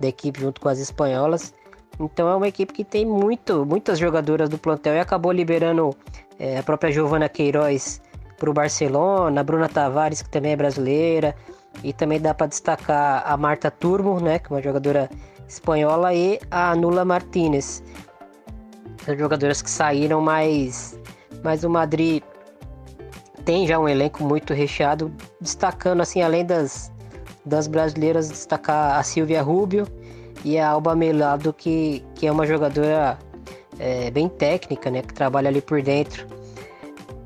da 0.00 0.08
equipe 0.08 0.40
junto 0.40 0.62
com 0.62 0.68
as 0.70 0.78
espanholas. 0.78 1.52
Então 2.00 2.26
é 2.26 2.34
uma 2.34 2.48
equipe 2.48 2.72
que 2.72 2.84
tem 2.84 3.04
muito, 3.04 3.66
muitas 3.66 3.98
jogadoras 3.98 4.48
do 4.48 4.56
plantel 4.56 4.94
e 4.94 4.98
acabou 4.98 5.30
liberando 5.30 5.94
é, 6.38 6.56
a 6.56 6.62
própria 6.62 6.90
Giovana 6.90 7.28
Queiroz 7.28 8.00
para 8.40 8.50
o 8.50 8.54
Barcelona, 8.54 9.42
a 9.42 9.44
Bruna 9.44 9.68
Tavares, 9.68 10.22
que 10.22 10.30
também 10.30 10.52
é 10.52 10.56
brasileira, 10.56 11.36
e 11.84 11.92
também 11.92 12.18
dá 12.18 12.32
para 12.32 12.46
destacar 12.46 13.22
a 13.24 13.36
Marta 13.36 13.70
Turbo, 13.70 14.18
né, 14.18 14.38
que 14.38 14.50
é 14.50 14.56
uma 14.56 14.62
jogadora 14.62 15.10
espanhola, 15.46 16.12
e 16.14 16.40
a 16.50 16.74
Nula 16.74 17.04
Martinez. 17.04 17.84
São 19.04 19.16
jogadoras 19.16 19.60
que 19.60 19.70
saíram, 19.70 20.22
mas, 20.22 20.98
mas 21.44 21.64
o 21.64 21.70
Madrid 21.70 22.22
tem 23.44 23.66
já 23.66 23.78
um 23.78 23.88
elenco 23.88 24.24
muito 24.24 24.54
recheado, 24.54 25.12
destacando 25.38 26.00
assim, 26.00 26.22
além 26.22 26.44
das, 26.44 26.90
das 27.44 27.66
brasileiras, 27.66 28.30
destacar 28.30 28.98
a 28.98 29.02
Silvia 29.02 29.42
Rubio 29.42 29.86
e 30.44 30.58
a 30.58 30.70
Alba 30.70 30.96
Melado, 30.96 31.52
que, 31.52 32.02
que 32.14 32.26
é 32.26 32.32
uma 32.32 32.46
jogadora 32.46 33.18
é, 33.78 34.10
bem 34.10 34.30
técnica, 34.30 34.90
né, 34.90 35.02
que 35.02 35.12
trabalha 35.12 35.48
ali 35.48 35.60
por 35.60 35.82
dentro. 35.82 36.39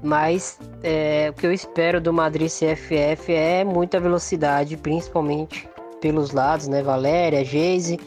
Mas 0.05 0.59
é, 0.83 1.31
o 1.31 1.33
que 1.33 1.47
eu 1.47 1.53
espero 1.53 1.99
do 1.99 2.13
Madrid 2.13 2.51
CFF 2.51 3.33
é 3.33 3.65
muita 3.65 3.99
velocidade, 3.99 4.77
principalmente 4.77 5.67
pelos 5.99 6.31
lados, 6.31 6.69
né? 6.69 6.83
Valéria, 6.83 7.43
Geise, 7.43 7.99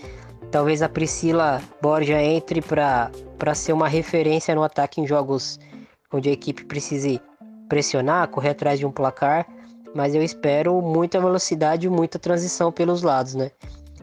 talvez 0.52 0.84
a 0.84 0.88
Priscila 0.88 1.60
Borja 1.82 2.22
entre 2.22 2.62
para 2.62 3.56
ser 3.56 3.74
uma 3.74 3.88
referência 3.88 4.54
no 4.54 4.62
ataque 4.62 5.02
em 5.02 5.08
jogos 5.08 5.58
onde 6.14 6.30
a 6.30 6.32
equipe 6.32 6.66
precise 6.66 7.20
pressionar, 7.68 8.28
correr 8.28 8.50
atrás 8.50 8.78
de 8.78 8.86
um 8.86 8.92
placar. 8.92 9.48
Mas 9.96 10.14
eu 10.14 10.22
espero 10.22 10.80
muita 10.84 11.20
velocidade 11.20 11.88
e 11.88 11.90
muita 11.90 12.20
transição 12.20 12.72
pelos 12.72 13.02
lados, 13.02 13.34
né? 13.34 13.50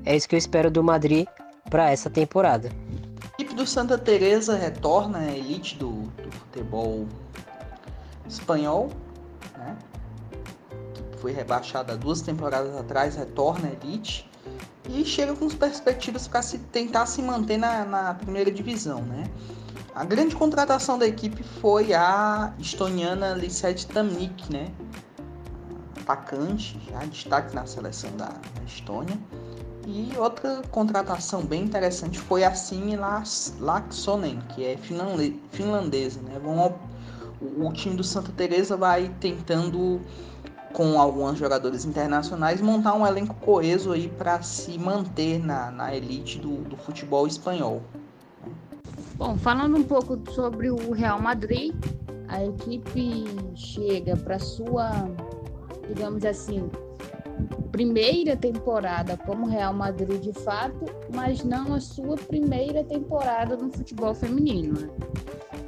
É 0.05 0.17
isso 0.17 0.29
que 0.29 0.35
eu 0.35 0.39
espero 0.39 0.69
do 0.69 0.83
Madrid 0.83 1.29
para 1.71 1.93
essa 1.93 2.11
temporada. 2.11 2.71
A 3.23 3.41
equipe 3.41 3.55
do 3.55 3.65
Santa 3.65 3.97
Teresa 3.97 4.57
retorna 4.57 5.19
à 5.19 5.31
elite 5.31 5.77
do, 5.77 5.91
do 5.91 6.33
futebol 6.33 7.07
espanhol, 8.27 8.91
né? 9.57 9.77
que 10.95 11.19
foi 11.19 11.33
rebaixada 11.33 11.97
duas 11.97 12.21
temporadas 12.21 12.77
atrás, 12.77 13.17
retorna 13.17 13.69
à 13.69 13.73
elite 13.73 14.29
e 14.89 15.05
chega 15.05 15.35
com 15.35 15.49
perspectivas 15.49 16.29
para 16.29 16.43
se 16.43 16.59
tentar 16.59 17.07
se 17.07 17.23
manter 17.23 17.57
na, 17.57 17.85
na, 17.85 18.15
primeira 18.15 18.51
divisão, 18.51 19.01
né? 19.03 19.25
A 19.95 20.05
grande 20.05 20.35
contratação 20.35 20.99
da 20.99 21.07
equipe 21.07 21.43
foi 21.43 21.95
a 21.95 22.53
estoniana 22.59 23.35
Lisette 23.35 23.87
Tamnik, 23.87 24.53
né? 24.53 24.71
Atacante, 26.03 26.79
já 26.91 26.99
destaque 27.07 27.55
na 27.55 27.65
seleção 27.65 28.11
da, 28.17 28.27
da 28.27 28.65
Estônia. 28.67 29.19
E 29.87 30.13
outra 30.17 30.63
contratação 30.71 31.43
bem 31.43 31.63
interessante 31.63 32.19
foi 32.19 32.43
a 32.43 32.55
Sini 32.55 32.97
Laksonen, 33.61 34.41
que 34.49 34.65
é 34.65 34.77
finlandesa, 34.77 36.21
né? 36.23 36.39
O, 37.45 37.73
time 37.73 37.95
do 37.95 38.05
Santa 38.05 38.33
Teresa 38.33 38.77
vai 38.77 39.11
tentando 39.21 40.01
com 40.73 41.01
alguns 41.01 41.39
jogadores 41.39 41.85
internacionais 41.85 42.61
montar 42.61 42.95
um 42.95 43.07
elenco 43.07 43.35
coeso 43.37 43.93
aí 43.93 44.09
para 44.09 44.43
se 44.43 44.77
manter 44.77 45.39
na, 45.39 45.71
na 45.71 45.95
elite 45.95 46.39
do, 46.39 46.57
do 46.65 46.77
futebol 46.77 47.27
espanhol. 47.27 47.83
Bom, 49.15 49.37
falando 49.39 49.77
um 49.77 49.85
pouco 49.85 50.19
sobre 50.33 50.71
o 50.71 50.93
Real 50.93 51.21
Madrid, 51.21 51.73
a 52.27 52.45
equipe 52.45 53.25
chega 53.55 54.17
para 54.17 54.41
sua, 54.41 55.09
digamos 55.89 56.25
assim, 56.25 56.69
primeira 57.71 58.37
temporada 58.37 59.17
como 59.17 59.47
Real 59.47 59.75
Madrid 59.75 60.21
de 60.21 60.33
fato, 60.33 60.85
mas 61.13 61.43
não 61.43 61.75
a 61.75 61.81
sua 61.81 62.17
primeira 62.17 62.85
temporada 62.85 63.57
no 63.57 63.71
futebol 63.71 64.15
feminino. 64.15 64.91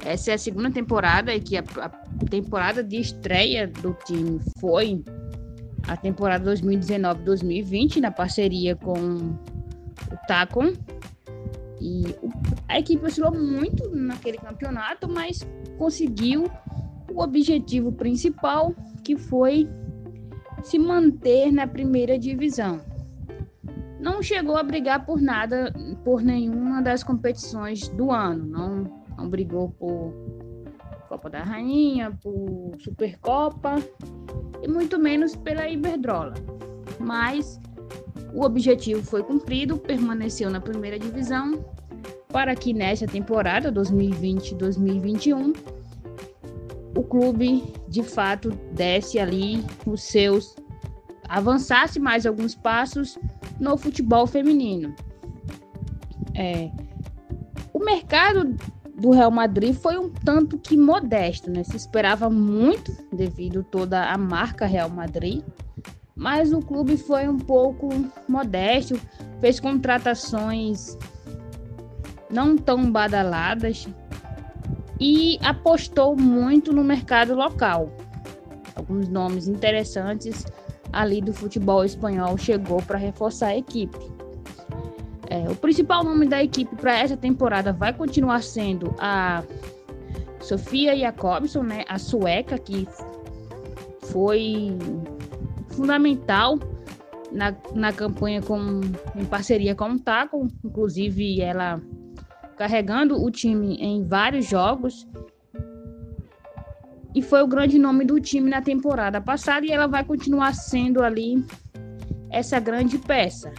Essa 0.05 0.31
é 0.31 0.33
a 0.35 0.37
segunda 0.37 0.71
temporada 0.71 1.33
e 1.33 1.39
que 1.39 1.57
a, 1.57 1.63
a 1.81 1.89
temporada 2.29 2.83
de 2.83 2.97
estreia 2.97 3.67
do 3.67 3.93
time 4.05 4.39
foi 4.59 5.03
a 5.87 5.95
temporada 5.95 6.53
2019-2020 6.53 8.01
na 8.01 8.11
parceria 8.11 8.75
com 8.75 8.93
o 8.93 10.27
Tacon. 10.27 10.73
E 11.79 12.03
a 12.67 12.79
equipe 12.79 13.05
oscilou 13.05 13.33
muito 13.33 13.89
naquele 13.95 14.37
campeonato, 14.37 15.07
mas 15.07 15.47
conseguiu 15.77 16.45
o 17.13 17.21
objetivo 17.21 17.91
principal, 17.91 18.73
que 19.03 19.15
foi 19.15 19.69
se 20.63 20.77
manter 20.77 21.51
na 21.51 21.67
primeira 21.67 22.17
divisão. 22.17 22.81
Não 23.99 24.21
chegou 24.21 24.57
a 24.57 24.63
brigar 24.63 25.05
por 25.05 25.21
nada, 25.21 25.73
por 26.03 26.21
nenhuma 26.21 26.81
das 26.81 27.03
competições 27.03 27.87
do 27.89 28.11
ano. 28.11 28.45
Não 28.45 29.06
não 29.17 29.29
brigou 29.29 29.69
por 29.71 30.13
Copa 31.09 31.29
da 31.29 31.43
Rainha, 31.43 32.11
por 32.21 32.71
Supercopa 32.79 33.75
e 34.61 34.67
muito 34.67 34.99
menos 34.99 35.35
pela 35.35 35.67
Iberdrola. 35.67 36.33
Mas 36.99 37.59
o 38.33 38.43
objetivo 38.43 39.01
foi 39.01 39.23
cumprido, 39.23 39.77
permaneceu 39.77 40.49
na 40.49 40.59
primeira 40.59 40.99
divisão 40.99 41.65
para 42.29 42.55
que 42.55 42.73
nesta 42.73 43.07
temporada 43.07 43.71
2020-2021 43.71 45.55
o 46.95 47.03
clube 47.03 47.63
de 47.87 48.03
fato 48.03 48.49
desse 48.73 49.17
ali 49.19 49.63
os 49.85 50.03
seus 50.03 50.55
avançasse 51.29 51.99
mais 51.99 52.25
alguns 52.25 52.55
passos 52.55 53.17
no 53.59 53.77
futebol 53.77 54.25
feminino. 54.27 54.95
É, 56.35 56.69
o 57.73 57.79
mercado 57.79 58.55
do 58.97 59.11
Real 59.11 59.29
Madrid 59.29 59.75
foi 59.75 59.97
um 59.97 60.09
tanto 60.09 60.57
que 60.57 60.75
modesto, 60.75 61.51
né? 61.51 61.63
Se 61.63 61.77
esperava 61.77 62.29
muito 62.29 62.91
devido 63.13 63.63
toda 63.63 64.09
a 64.09 64.17
marca 64.17 64.65
Real 64.65 64.89
Madrid, 64.89 65.43
mas 66.15 66.51
o 66.51 66.59
clube 66.59 66.97
foi 66.97 67.27
um 67.27 67.37
pouco 67.37 67.89
modesto, 68.27 68.99
fez 69.39 69.59
contratações 69.59 70.97
não 72.29 72.57
tão 72.57 72.91
badaladas 72.91 73.87
e 74.99 75.37
apostou 75.43 76.15
muito 76.15 76.73
no 76.73 76.83
mercado 76.83 77.35
local. 77.35 77.91
Alguns 78.75 79.07
nomes 79.07 79.47
interessantes 79.47 80.43
ali 80.91 81.21
do 81.21 81.33
futebol 81.33 81.85
espanhol 81.85 82.35
chegou 82.35 82.81
para 82.81 82.97
reforçar 82.97 83.47
a 83.47 83.57
equipe. 83.57 84.16
É, 85.37 85.47
o 85.47 85.55
principal 85.55 86.03
nome 86.03 86.27
da 86.27 86.43
equipe 86.43 86.75
para 86.75 86.97
essa 86.97 87.15
temporada 87.15 87.71
vai 87.71 87.93
continuar 87.93 88.41
sendo 88.41 88.95
a 88.97 89.43
Sofia 90.39 90.97
Jacobson, 90.97 91.61
né, 91.61 91.83
a 91.87 91.99
sueca 91.99 92.57
que 92.57 92.87
foi 94.11 94.75
fundamental 95.69 96.57
na, 97.31 97.55
na 97.75 97.93
campanha 97.93 98.41
com, 98.41 98.81
em 99.15 99.25
parceria 99.25 99.75
com 99.75 99.91
o 99.91 99.99
Taco, 99.99 100.47
inclusive 100.63 101.39
ela 101.39 101.79
carregando 102.57 103.23
o 103.23 103.29
time 103.29 103.75
em 103.75 104.03
vários 104.03 104.49
jogos. 104.49 105.07
E 107.13 107.21
foi 107.21 107.43
o 107.43 107.47
grande 107.47 107.77
nome 107.77 108.05
do 108.05 108.19
time 108.19 108.49
na 108.49 108.61
temporada 108.61 109.21
passada 109.21 109.65
e 109.65 109.71
ela 109.71 109.87
vai 109.87 110.03
continuar 110.03 110.55
sendo 110.55 111.03
ali 111.03 111.45
essa 112.31 112.59
grande 112.59 112.97
peça. 112.97 113.51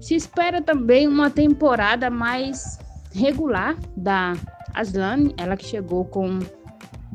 Se 0.00 0.14
espera 0.14 0.62
também 0.62 1.08
uma 1.08 1.30
temporada 1.30 2.08
mais 2.08 2.78
regular 3.12 3.76
da 3.96 4.34
Aslan, 4.74 5.30
ela 5.36 5.56
que 5.56 5.64
chegou 5.64 6.04
com 6.04 6.38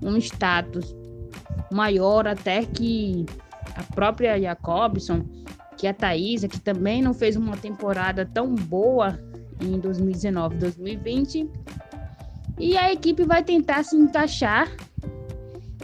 um 0.01 0.17
status 0.17 0.95
maior 1.71 2.27
até 2.27 2.65
que 2.65 3.25
a 3.75 3.83
própria 3.95 4.39
Jacobson, 4.39 5.23
que 5.77 5.87
a 5.87 5.93
Thaisa, 5.93 6.47
que 6.47 6.59
também 6.59 7.01
não 7.01 7.13
fez 7.13 7.35
uma 7.35 7.57
temporada 7.57 8.25
tão 8.25 8.53
boa 8.53 9.19
em 9.61 9.79
2019 9.79 10.57
2020. 10.57 11.49
E 12.59 12.77
a 12.77 12.91
equipe 12.91 13.23
vai 13.23 13.43
tentar 13.43 13.83
se 13.83 13.95
encaixar 13.95 14.69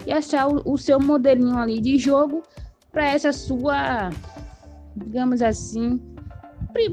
e 0.06 0.12
achar 0.12 0.48
o, 0.48 0.74
o 0.74 0.78
seu 0.78 1.00
modelinho 1.00 1.58
ali 1.58 1.82
de 1.82 1.98
jogo 1.98 2.44
para 2.92 3.08
essa 3.10 3.32
sua, 3.32 4.10
digamos 4.96 5.42
assim, 5.42 6.00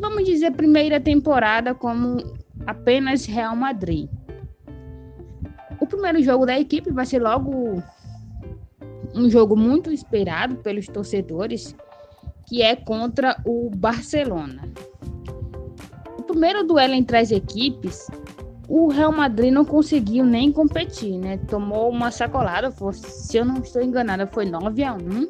vamos 0.00 0.24
dizer, 0.24 0.52
primeira 0.52 1.00
temporada 1.00 1.74
como 1.74 2.18
apenas 2.66 3.26
Real 3.26 3.54
Madrid. 3.54 4.08
O 5.80 5.86
primeiro 5.86 6.22
jogo 6.22 6.46
da 6.46 6.58
equipe 6.58 6.90
vai 6.90 7.06
ser 7.06 7.20
logo 7.20 7.82
um 9.14 9.30
jogo 9.30 9.56
muito 9.56 9.92
esperado 9.92 10.56
pelos 10.56 10.86
torcedores, 10.86 11.74
que 12.46 12.62
é 12.62 12.74
contra 12.74 13.40
o 13.44 13.70
Barcelona. 13.74 14.68
O 16.18 16.22
primeiro 16.22 16.64
duelo 16.64 16.94
entre 16.94 17.18
as 17.18 17.30
equipes 17.30 18.06
o 18.68 18.88
Real 18.88 19.12
Madrid 19.12 19.52
não 19.52 19.64
conseguiu 19.64 20.24
nem 20.24 20.50
competir, 20.50 21.18
né? 21.18 21.38
Tomou 21.48 21.88
uma 21.88 22.10
sacolada, 22.10 22.72
se 22.92 23.36
eu 23.36 23.44
não 23.44 23.58
estou 23.58 23.80
enganada, 23.82 24.26
foi 24.26 24.44
9 24.44 24.82
a 24.82 24.94
1. 24.94 25.28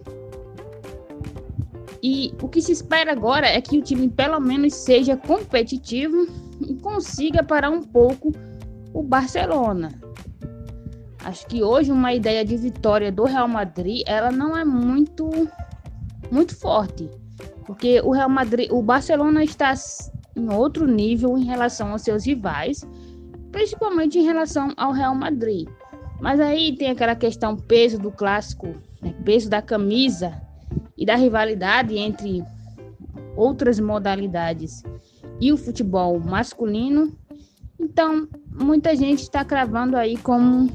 E 2.08 2.32
o 2.40 2.46
que 2.46 2.62
se 2.62 2.70
espera 2.70 3.10
agora 3.10 3.48
é 3.48 3.60
que 3.60 3.76
o 3.76 3.82
time 3.82 4.08
pelo 4.08 4.38
menos 4.38 4.74
seja 4.74 5.16
competitivo 5.16 6.28
e 6.60 6.72
consiga 6.76 7.42
parar 7.42 7.70
um 7.70 7.82
pouco 7.82 8.30
o 8.94 9.02
Barcelona. 9.02 9.90
Acho 11.24 11.44
que 11.48 11.64
hoje 11.64 11.90
uma 11.90 12.14
ideia 12.14 12.44
de 12.44 12.56
vitória 12.56 13.10
do 13.10 13.24
Real 13.24 13.48
Madrid, 13.48 14.04
ela 14.06 14.30
não 14.30 14.56
é 14.56 14.64
muito 14.64 15.28
muito 16.30 16.54
forte, 16.54 17.10
porque 17.66 18.00
o 18.02 18.12
Real 18.12 18.30
Madrid, 18.30 18.70
o 18.70 18.80
Barcelona 18.80 19.42
está 19.42 19.74
em 20.36 20.48
outro 20.48 20.86
nível 20.86 21.36
em 21.36 21.42
relação 21.42 21.90
aos 21.90 22.02
seus 22.02 22.24
rivais 22.24 22.86
principalmente 23.50 24.16
em 24.16 24.22
relação 24.22 24.72
ao 24.76 24.92
Real 24.92 25.14
Madrid. 25.14 25.68
Mas 26.20 26.38
aí 26.38 26.76
tem 26.76 26.90
aquela 26.90 27.16
questão 27.16 27.56
peso 27.56 27.98
do 27.98 28.12
clássico, 28.12 28.68
né? 29.02 29.12
peso 29.24 29.50
da 29.50 29.60
camisa 29.60 30.45
e 30.96 31.04
da 31.04 31.16
rivalidade 31.16 31.96
entre 31.96 32.42
outras 33.36 33.78
modalidades 33.78 34.82
e 35.40 35.52
o 35.52 35.56
futebol 35.56 36.18
masculino. 36.18 37.12
Então, 37.78 38.26
muita 38.50 38.96
gente 38.96 39.22
está 39.22 39.44
cravando 39.44 39.96
aí 39.96 40.16
como 40.16 40.70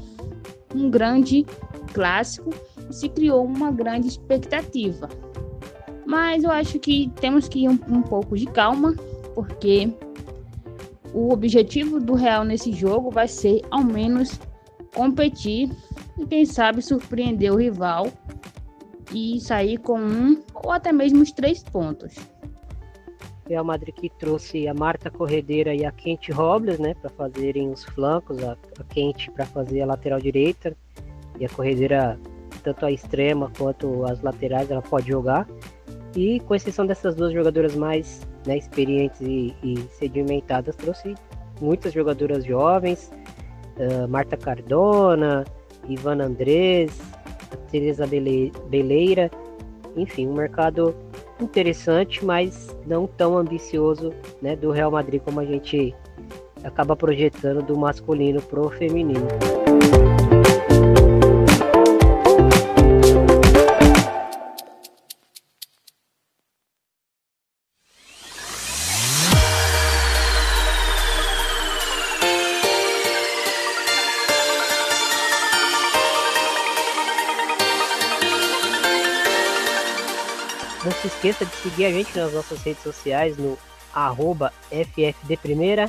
um 0.74 0.90
grande 0.90 1.44
clássico 1.92 2.50
e 2.88 2.94
se 2.94 3.08
criou 3.08 3.44
uma 3.44 3.70
grande 3.70 4.08
expectativa. 4.08 5.08
Mas 6.06 6.44
eu 6.44 6.50
acho 6.50 6.78
que 6.78 7.10
temos 7.20 7.48
que 7.48 7.64
ir 7.64 7.68
um, 7.68 7.78
um 7.88 8.02
pouco 8.02 8.36
de 8.36 8.46
calma, 8.46 8.94
porque 9.34 9.92
o 11.12 11.32
objetivo 11.32 12.00
do 12.00 12.14
Real 12.14 12.44
nesse 12.44 12.72
jogo 12.72 13.10
vai 13.10 13.28
ser 13.28 13.62
ao 13.70 13.82
menos 13.82 14.38
competir 14.94 15.70
e 16.18 16.26
quem 16.26 16.44
sabe 16.44 16.82
surpreender 16.82 17.52
o 17.52 17.56
rival 17.56 18.08
e 19.12 19.40
sair 19.40 19.78
com 19.78 19.98
um 19.98 20.42
ou 20.54 20.70
até 20.70 20.92
mesmo 20.92 21.22
os 21.22 21.32
três 21.32 21.62
pontos. 21.62 22.14
Real 23.48 23.64
Madrid 23.64 23.94
que 23.94 24.08
trouxe 24.08 24.66
a 24.68 24.74
Marta 24.74 25.10
Corredeira 25.10 25.74
e 25.74 25.84
a 25.84 25.92
Kent 25.92 26.30
Robles, 26.30 26.78
né, 26.78 26.94
para 26.94 27.10
fazerem 27.10 27.68
os 27.70 27.84
flancos, 27.84 28.42
a, 28.42 28.56
Kent 28.88 29.30
para 29.32 29.44
fazer 29.46 29.82
a 29.82 29.86
lateral 29.86 30.20
direita 30.20 30.76
e 31.38 31.44
a 31.44 31.48
Corredeira 31.48 32.18
tanto 32.62 32.86
a 32.86 32.90
extrema 32.90 33.50
quanto 33.58 34.04
as 34.04 34.22
laterais 34.22 34.70
ela 34.70 34.82
pode 34.82 35.08
jogar. 35.08 35.46
E 36.14 36.40
com 36.40 36.54
exceção 36.54 36.86
dessas 36.86 37.14
duas 37.14 37.32
jogadoras 37.32 37.74
mais 37.74 38.20
né, 38.46 38.56
experientes 38.56 39.20
e, 39.20 39.54
e, 39.62 39.78
sedimentadas, 39.98 40.76
trouxe 40.76 41.14
muitas 41.60 41.92
jogadoras 41.92 42.44
jovens, 42.44 43.10
uh, 43.76 44.06
Marta 44.08 44.36
Cardona, 44.36 45.44
Ivana 45.88 46.24
Andrés, 46.24 47.00
Teresa 47.70 48.06
Bele 48.06 48.52
Beleira, 48.68 49.30
enfim, 49.96 50.26
um 50.26 50.34
mercado 50.34 50.94
interessante, 51.40 52.24
mas 52.24 52.76
não 52.86 53.06
tão 53.06 53.36
ambicioso 53.36 54.12
né, 54.40 54.56
do 54.56 54.70
Real 54.70 54.90
Madrid 54.90 55.20
como 55.22 55.40
a 55.40 55.44
gente 55.44 55.94
acaba 56.64 56.94
projetando 56.94 57.62
do 57.62 57.76
masculino 57.76 58.40
pro 58.40 58.70
feminino. 58.70 59.26
Esqueça 81.22 81.46
de 81.46 81.54
seguir 81.54 81.84
a 81.84 81.90
gente 81.92 82.18
nas 82.18 82.32
nossas 82.32 82.60
redes 82.62 82.82
sociais 82.82 83.36
no 83.36 83.56
arroba 83.94 84.52
FFDPrimeira, 84.72 85.88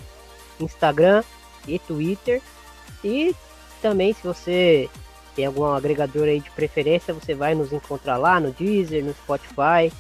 Instagram 0.60 1.24
e 1.68 1.80
Twitter. 1.80 2.40
E 3.04 3.36
também 3.82 4.14
se 4.14 4.22
você 4.22 4.88
tem 5.36 5.48
algum 5.48 5.66
agregador 5.66 6.26
aí 6.26 6.40
de 6.40 6.52
preferência, 6.52 7.16
você 7.16 7.34
vai 7.34 7.56
nos 7.56 7.74
encontrar 7.74 8.18
lá 8.18 8.40
no 8.40 8.52
Deezer, 8.52 9.04
no 9.04 9.12
Spotify, 9.14 9.92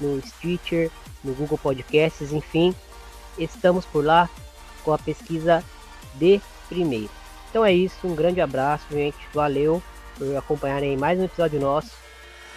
no 0.00 0.20
Stitcher, 0.20 0.90
no 1.22 1.32
Google 1.32 1.58
Podcasts, 1.58 2.32
enfim. 2.32 2.74
Estamos 3.38 3.86
por 3.86 4.04
lá 4.04 4.28
com 4.84 4.92
a 4.92 4.98
pesquisa 4.98 5.62
de 6.16 6.40
primeira. 6.68 7.08
Então 7.48 7.64
é 7.64 7.72
isso, 7.72 8.04
um 8.04 8.16
grande 8.16 8.40
abraço, 8.40 8.86
gente. 8.90 9.18
Valeu 9.32 9.80
por 10.18 10.36
acompanharem 10.36 10.96
mais 10.96 11.20
um 11.20 11.24
episódio 11.24 11.60
nosso. 11.60 11.92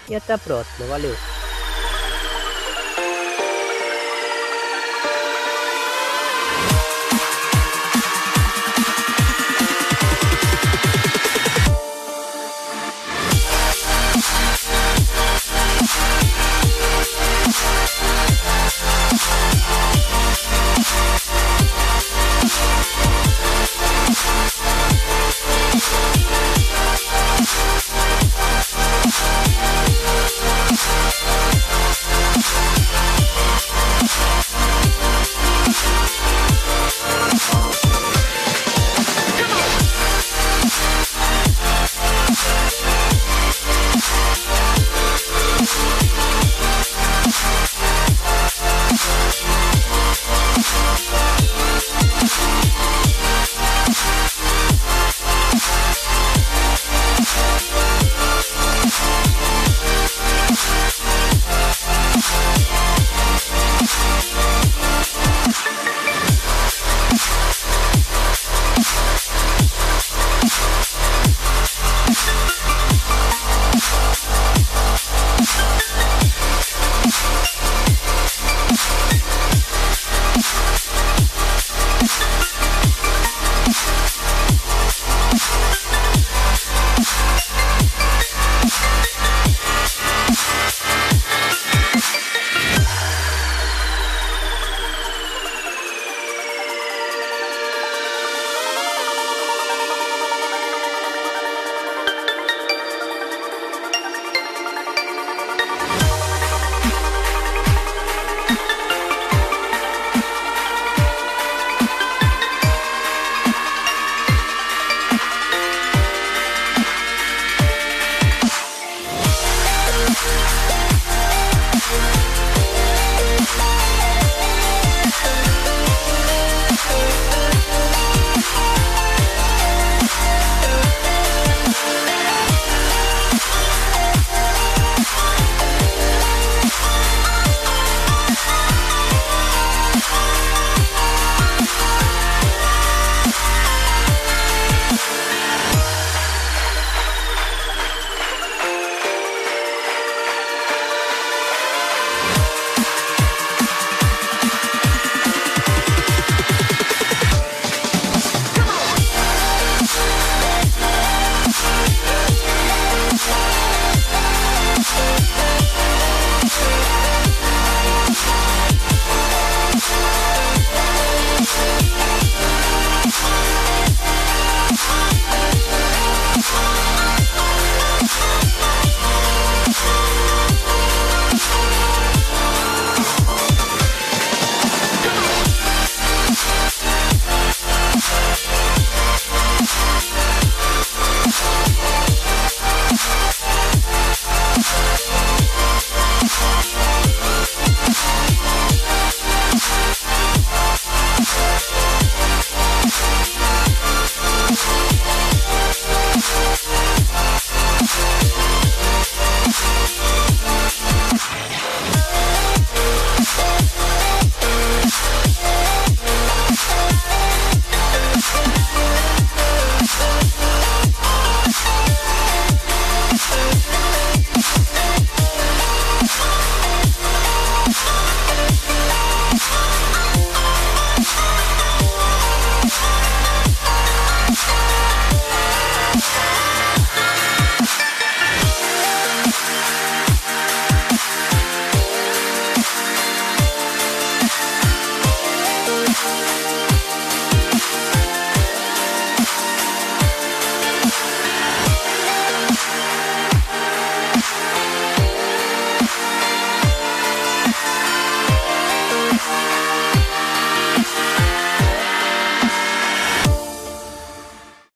E 0.09 0.15
até 0.15 0.33
a 0.33 0.37
próxima. 0.39 0.87
Valeu! 0.87 1.34